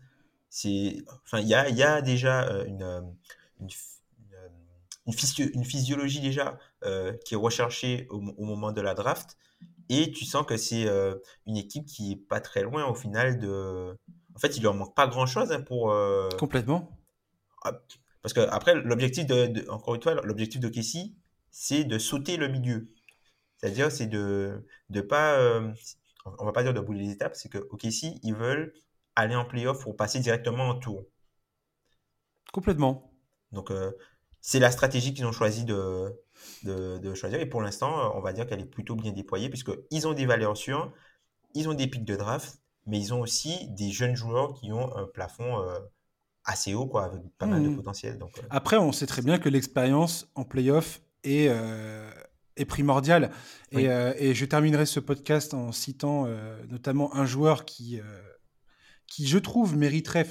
[0.49, 2.83] c'est, enfin, il y a, y a, déjà euh, une,
[3.59, 3.69] une,
[5.07, 5.13] une,
[5.53, 6.57] une, physiologie déjà
[7.25, 9.37] qui est recherchée au, au, moment de la draft.
[9.89, 11.15] Et tu sens que c'est euh,
[11.47, 13.97] une équipe qui est pas très loin au final de.
[14.35, 15.93] En fait, il leur manque pas grand chose hein, pour.
[16.37, 16.89] Complètement.
[17.63, 17.73] Ah,
[18.21, 21.15] parce que après, l'objectif de, encore une fois, l'objectif de Kessie,
[21.49, 22.87] c'est de sauter le milieu.
[23.59, 25.37] C'est-à-dire, c'est de ne pas.
[25.37, 25.71] Euh,
[26.39, 28.73] on va pas dire de bouler les étapes, c'est que Kessie, ils veulent
[29.15, 31.05] aller en playoff pour passer directement en tour.
[32.51, 33.11] Complètement.
[33.51, 33.71] Donc,
[34.41, 36.13] c'est la stratégie qu'ils ont choisi de,
[36.63, 37.39] de, choisir.
[37.39, 40.57] Et pour l'instant, on va dire qu'elle est plutôt bien déployée, puisqu'ils ont des valeurs
[40.57, 40.91] sûres,
[41.55, 44.95] ils ont des pics de draft, mais ils ont aussi des jeunes joueurs qui ont
[44.95, 45.79] un plafond euh,
[46.43, 47.75] assez haut, quoi, avec pas mal de mmh.
[47.75, 48.17] potentiel.
[48.17, 48.41] Donc, euh.
[48.49, 52.09] Après, on sait très bien que l'expérience en playoff est, euh,
[52.59, 53.31] est primordiale.
[53.71, 56.27] Et, et, je terminerai ce podcast en citant
[56.69, 57.99] notamment un joueur qui,
[59.07, 60.27] qui, je trouve, mériterait.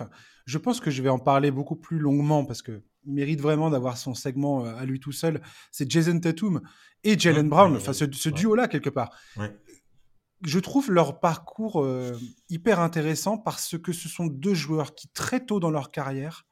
[0.46, 3.98] Je pense que je vais en parler beaucoup plus longuement parce que mérite vraiment d'avoir
[3.98, 5.40] son segment euh, à lui tout seul,
[5.72, 6.60] c'est Jason Tatum
[7.04, 9.10] et Jalen Brown, enfin ce, duo-là quelque part.
[10.44, 12.16] Je trouve leur parcours euh,
[12.48, 16.46] hyper intéressant parce que ce sont deux joueurs qui très tôt dans leur carrière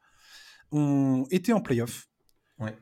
[0.71, 2.09] ont été en playoff,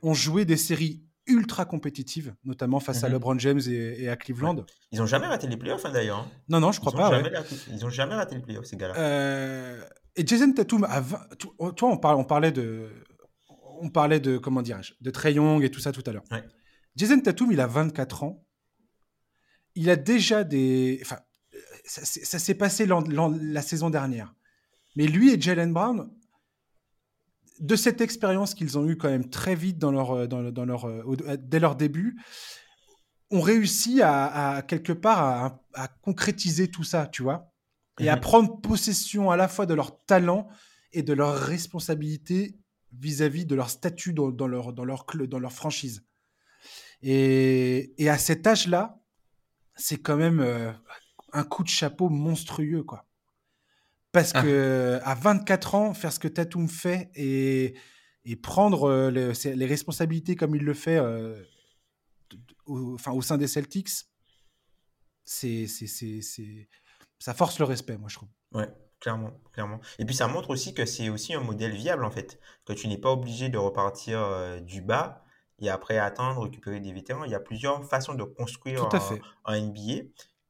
[0.02, 3.14] ont joué des séries ultra compétitives, notamment face à mhm.
[3.14, 4.66] LeBron James et, à Cleveland.
[4.92, 6.20] Ils n'ont jamais raté les playoffs hein, d'ailleurs.
[6.20, 6.32] Hein.
[6.50, 7.22] Non, non, je crois pas.
[7.70, 8.96] ils n'ont jamais raté les playoffs, ces gars-là.
[8.98, 9.84] Euh,
[10.16, 11.02] et Jason Tatum, a
[11.38, 12.90] toi, on, on parlait de,
[13.82, 16.24] on parlait de, comment dirais-je, de Trey Young et tout ça tout à l'heure.
[16.96, 18.46] Jason Tatum, il a 24 ans.
[19.76, 21.00] Il a déjà des.
[21.02, 21.20] Enfin,
[21.84, 24.34] ça, s'est passé la saison dernière.
[24.96, 26.10] Mais lui et Jalen Brown,
[27.60, 30.88] de cette expérience qu'ils ont eue quand même très vite dans leur, dans, leur,
[31.38, 32.20] dès leur début,
[33.32, 37.52] ont réussi à, quelque part à, concrétiser tout ça, tu vois,
[38.00, 38.22] et à mhm.
[38.22, 40.48] prendre possession à la fois de leur talent
[40.92, 42.58] et de leur responsabilité
[42.94, 46.06] vis-à-vis de leur statut dans, leur, dans, leur, dans leur franchise.
[47.02, 49.00] Et, à cet âge-là,
[49.76, 50.72] c'est quand même euh,
[51.34, 53.06] un coup de chapeau monstrueux, quoi.
[54.16, 54.42] Parce ah.
[54.42, 57.76] que à 24 ans, faire ce que Tatum fait et,
[58.24, 61.44] et prendre euh, les, responsabilités comme il le fait euh,
[62.66, 63.90] au, enfin, au sein des Celtics,
[65.26, 66.22] c'est, c'est,
[67.20, 68.30] ça force le respect, moi, je trouve.
[68.54, 68.70] Ouais.
[69.02, 69.82] Clairement, clairement.
[70.00, 72.88] Et puis ça montre aussi que c'est aussi un modèle viable en fait, que tu
[72.88, 75.26] n'es pas obligé de repartir euh, du bas
[75.60, 77.26] et après attendre, récupérer des vétérans.
[77.26, 78.90] Il y a plusieurs façons de construire
[79.44, 80.06] un, NBA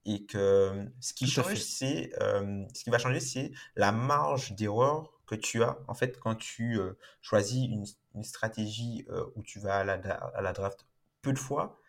[0.06, 5.12] et que ce qui change, c'est euh, ce qui va changer, c'est la marge d'erreur
[5.26, 9.80] que tu as en fait quand tu euh, choisis une, une stratégie où tu vas
[9.80, 10.86] à la, à la draft
[11.22, 11.80] peu de fois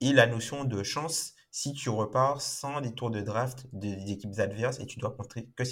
[0.00, 4.38] et la notion de chance si tu repars sans des tours de draft des, équipes
[4.38, 5.64] adverses et tu dois compter que,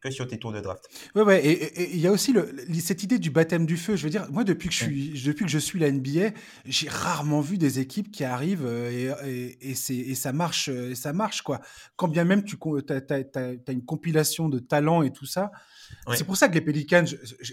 [0.00, 0.88] que sur tes tours de draft.
[1.14, 3.96] Ouais, ouais, et il y a aussi le, cette idée du baptême du feu.
[3.96, 6.30] Je veux dire, moi, depuis que je suis, depuis que je suis la NBA,
[6.64, 10.94] j'ai rarement vu des équipes qui arrivent euh, et, et, et ça marche, euh, et
[10.94, 11.60] ça marche, quoi.
[11.96, 12.56] Quand bien même tu
[12.88, 15.52] as, une compilation de talents et tout ça.
[16.14, 17.04] C'est pour ça que les Pelicans,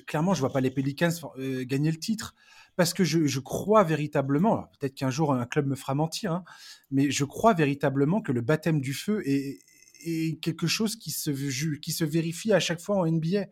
[0.07, 2.33] clairement, je vois pas les Pelicans euh, gagner le titre.
[2.75, 6.43] Parce que je, crois véritablement, peut-être qu'un jour un club me fera mentir, hein,
[6.91, 9.59] mais je crois véritablement que le baptême du feu est,
[10.41, 11.31] quelque chose qui se,
[11.77, 13.45] qui se vérifie à chaque fois en NBA.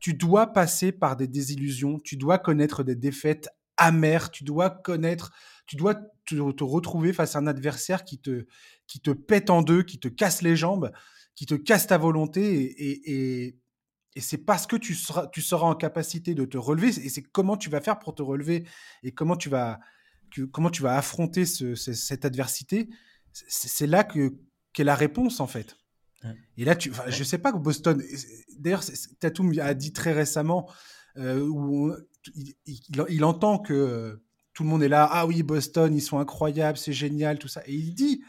[0.00, 5.32] Tu dois passer par des désillusions, tu dois connaître des défaites amères, tu dois connaître,
[5.66, 5.96] tu dois
[6.26, 10.54] te, retrouver face à un adversaire qui te, pète en deux, qui te casse les
[10.54, 10.92] jambes,
[11.34, 13.58] qui te casse ta volonté et, et
[14.18, 17.56] c'est parce que tu seras, tu seras en capacité de te relever, et c'est comment
[17.56, 18.66] tu vas faire pour te relever,
[19.02, 19.80] et comment tu vas,
[20.52, 22.88] comment tu vas affronter cette adversité.
[23.32, 24.34] C'est là que
[24.72, 25.76] qu'est la réponse, en fait.
[26.56, 28.02] Et là, tu, je sais pas que Boston.
[28.58, 28.84] D'ailleurs,
[29.20, 30.70] Tatum a dit très récemment
[31.16, 31.94] euh, où
[32.34, 32.54] il,
[33.08, 34.20] il, entend que
[34.52, 35.08] tout le monde est là.
[35.10, 37.62] Ah oui, Boston, ils sont incroyables, c'est génial, tout ça.
[37.66, 38.22] Et il dit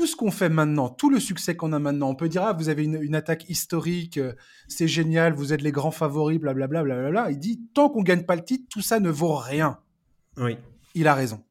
[0.00, 2.54] tout ce qu'on fait maintenant, tout le succès qu'on a maintenant, on peut dire, ah,
[2.54, 4.32] vous avez une, attaque historique, euh,
[4.66, 6.82] c'est génial, vous êtes les grands favoris, blablabla.
[6.82, 9.34] Bla, bla, bla, Il dit, tant qu'on gagne pas le titre, tout ça ne vaut
[9.34, 9.78] rien.
[10.38, 10.56] Oui.
[10.94, 11.44] Il a raison.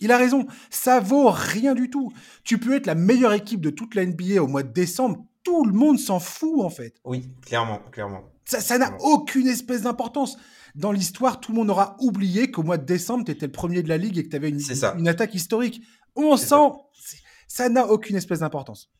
[0.00, 0.48] Il a raison.
[0.68, 2.12] Ça vaut rien du tout.
[2.42, 5.24] Tu peux être la meilleure équipe de toute la NBA au mois de décembre.
[5.44, 6.96] Tout le monde s'en fout, en fait.
[7.04, 8.24] Oui, clairement, clairement.
[8.46, 10.38] Ça n'a aucune espèce d'importance.
[10.74, 13.84] Dans l'histoire, tout le monde aura oublié qu'au mois de décembre, tu étais le premier
[13.84, 14.60] de la ligue et que tu avais une,
[14.98, 15.82] une, attaque historique.
[16.16, 16.72] On sent.
[17.46, 18.90] Ça n'a aucune espèce d'importance.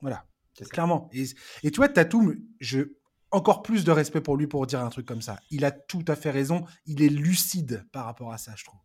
[0.00, 0.24] Voilà,
[0.70, 1.08] clairement.
[1.12, 1.24] Et,
[1.62, 2.82] et tu vois, Tatum, je,
[3.30, 5.38] encore plus de respect pour lui pour dire un truc comme ça.
[5.50, 6.64] Il a tout à fait raison.
[6.86, 8.80] Il est lucide par rapport à ça, je trouve.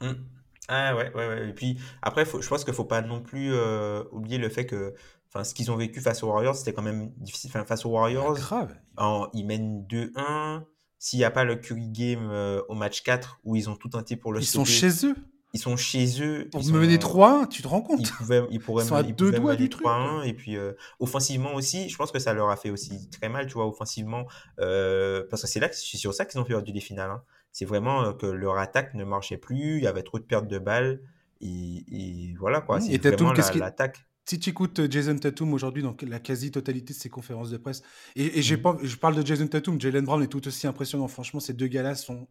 [0.00, 0.22] Mmh.
[0.68, 1.48] Ah ouais, ouais, ouais.
[1.48, 4.66] Et puis après, je pense qu'il ne faut pas non plus euh, oublier le fait
[4.66, 4.94] que
[5.28, 7.50] enfin, ce qu'ils ont vécu face aux Warriors, c'était quand même difficile.
[7.50, 8.76] Enfin, face aux Warriors, ah, grave.
[8.96, 10.62] En, ils mènent 2-1.
[10.98, 13.88] S'il n'y a pas le Curry Game euh, au match 4 où ils ont tout
[13.88, 15.16] tenté pour le Ils sont chez eux
[15.52, 16.48] ils sont chez eux.
[16.50, 18.00] Pour me mener 3-1, tu te rends compte?
[18.00, 19.84] Ils, pouvaient, ils pourraient ils sont à deux doigts du truc.
[19.84, 23.28] 3-1 et puis euh, offensivement aussi, je pense que ça leur a fait aussi très
[23.28, 24.26] mal, tu vois, offensivement,
[24.60, 27.10] euh, parce que c'est là que c'est sur ça qu'ils ont perdu les finales.
[27.10, 27.22] Hein.
[27.52, 30.46] C'est vraiment euh, que leur attaque ne marchait plus, il y avait trop de pertes
[30.46, 31.00] de balles
[31.40, 32.80] et, voilà quoi.
[32.80, 34.04] c'est vraiment l'attaque.
[34.26, 37.82] Si tu écoutes Jason Tatum aujourd'hui, dans la quasi-totalité de ses conférences de presse,
[38.14, 38.62] et, et mmh.
[38.62, 41.08] pas, je parle de Jason Tatum, Jalen Brown est tout aussi impressionnant.
[41.08, 42.28] Franchement, ces deux gars-là sont,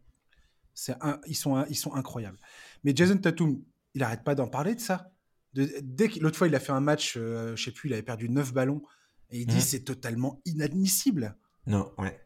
[1.02, 2.38] un, ils, sont, ils sont incroyables.
[2.84, 3.62] Mais Jason Tatum,
[3.94, 5.12] il n'arrête pas d'en parler de ça.
[5.54, 8.02] dès l'autre fois, il a fait un match, je euh, je sais plus, il avait
[8.02, 8.82] perdu 9 ballons.
[9.30, 9.60] Et il dit mhm.
[9.60, 11.36] c'est totalement inadmissible.
[11.66, 12.20] Non, ouais.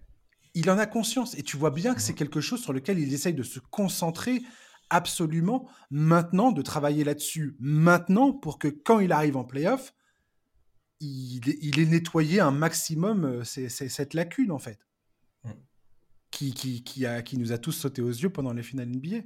[0.54, 1.36] Il en a conscience.
[1.36, 2.18] Et tu vois bien que c'est mhm.
[2.18, 4.42] quelque chose sur lequel il essaye de se concentrer
[4.90, 9.94] absolument maintenant, de travailler là-dessus maintenant pour que quand il arrive en playoff,
[11.00, 14.78] il, il ait nettoyé un maximum euh, cette lacune en fait.
[15.44, 15.54] Mhm.
[16.30, 19.18] Qui, qui, qui, a, qui nous a tous sauté aux yeux pendant les finales NBA.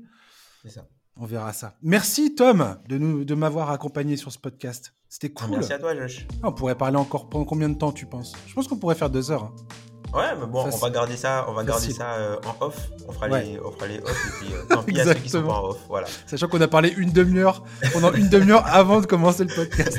[0.62, 0.88] C'est ça.
[1.20, 1.74] On verra ça.
[1.82, 4.94] Merci Tom de, nous, de m'avoir accompagné sur ce podcast.
[5.08, 5.50] C'était cool.
[5.50, 6.26] Merci à toi Josh.
[6.42, 8.34] Ah, on pourrait parler encore pendant combien de temps tu penses?
[8.46, 9.44] Je pense qu'on pourrait faire deux heures.
[9.44, 9.54] Hein.
[10.14, 12.90] Ouais, mais bon, on va garder ça, on va garder ça euh, en off.
[13.06, 15.28] On fera, les, on fera les off et puis euh, tant pis à ceux qui
[15.28, 15.78] sont pas en off.
[15.88, 16.06] Voilà.
[16.26, 17.62] Sachant qu'on a parlé une demi-heure
[17.92, 19.98] pendant une demi-heure avant de commencer le podcast.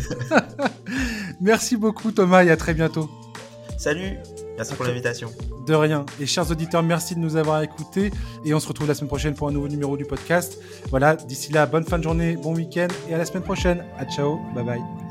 [1.42, 3.10] Merci beaucoup Thomas et à très bientôt.
[3.78, 4.18] Salut.
[4.60, 5.32] Merci pour l'invitation.
[5.66, 6.06] De rien.
[6.20, 8.12] Et chers auditeurs, merci de nous avoir écoutés.
[8.44, 10.60] Et on se retrouve la semaine prochaine pour un nouveau numéro du podcast.
[10.90, 13.86] Voilà, d'ici là, bonne fin de journée, bon week-end et à la semaine prochaine.
[13.98, 15.09] À ciao, bye bye.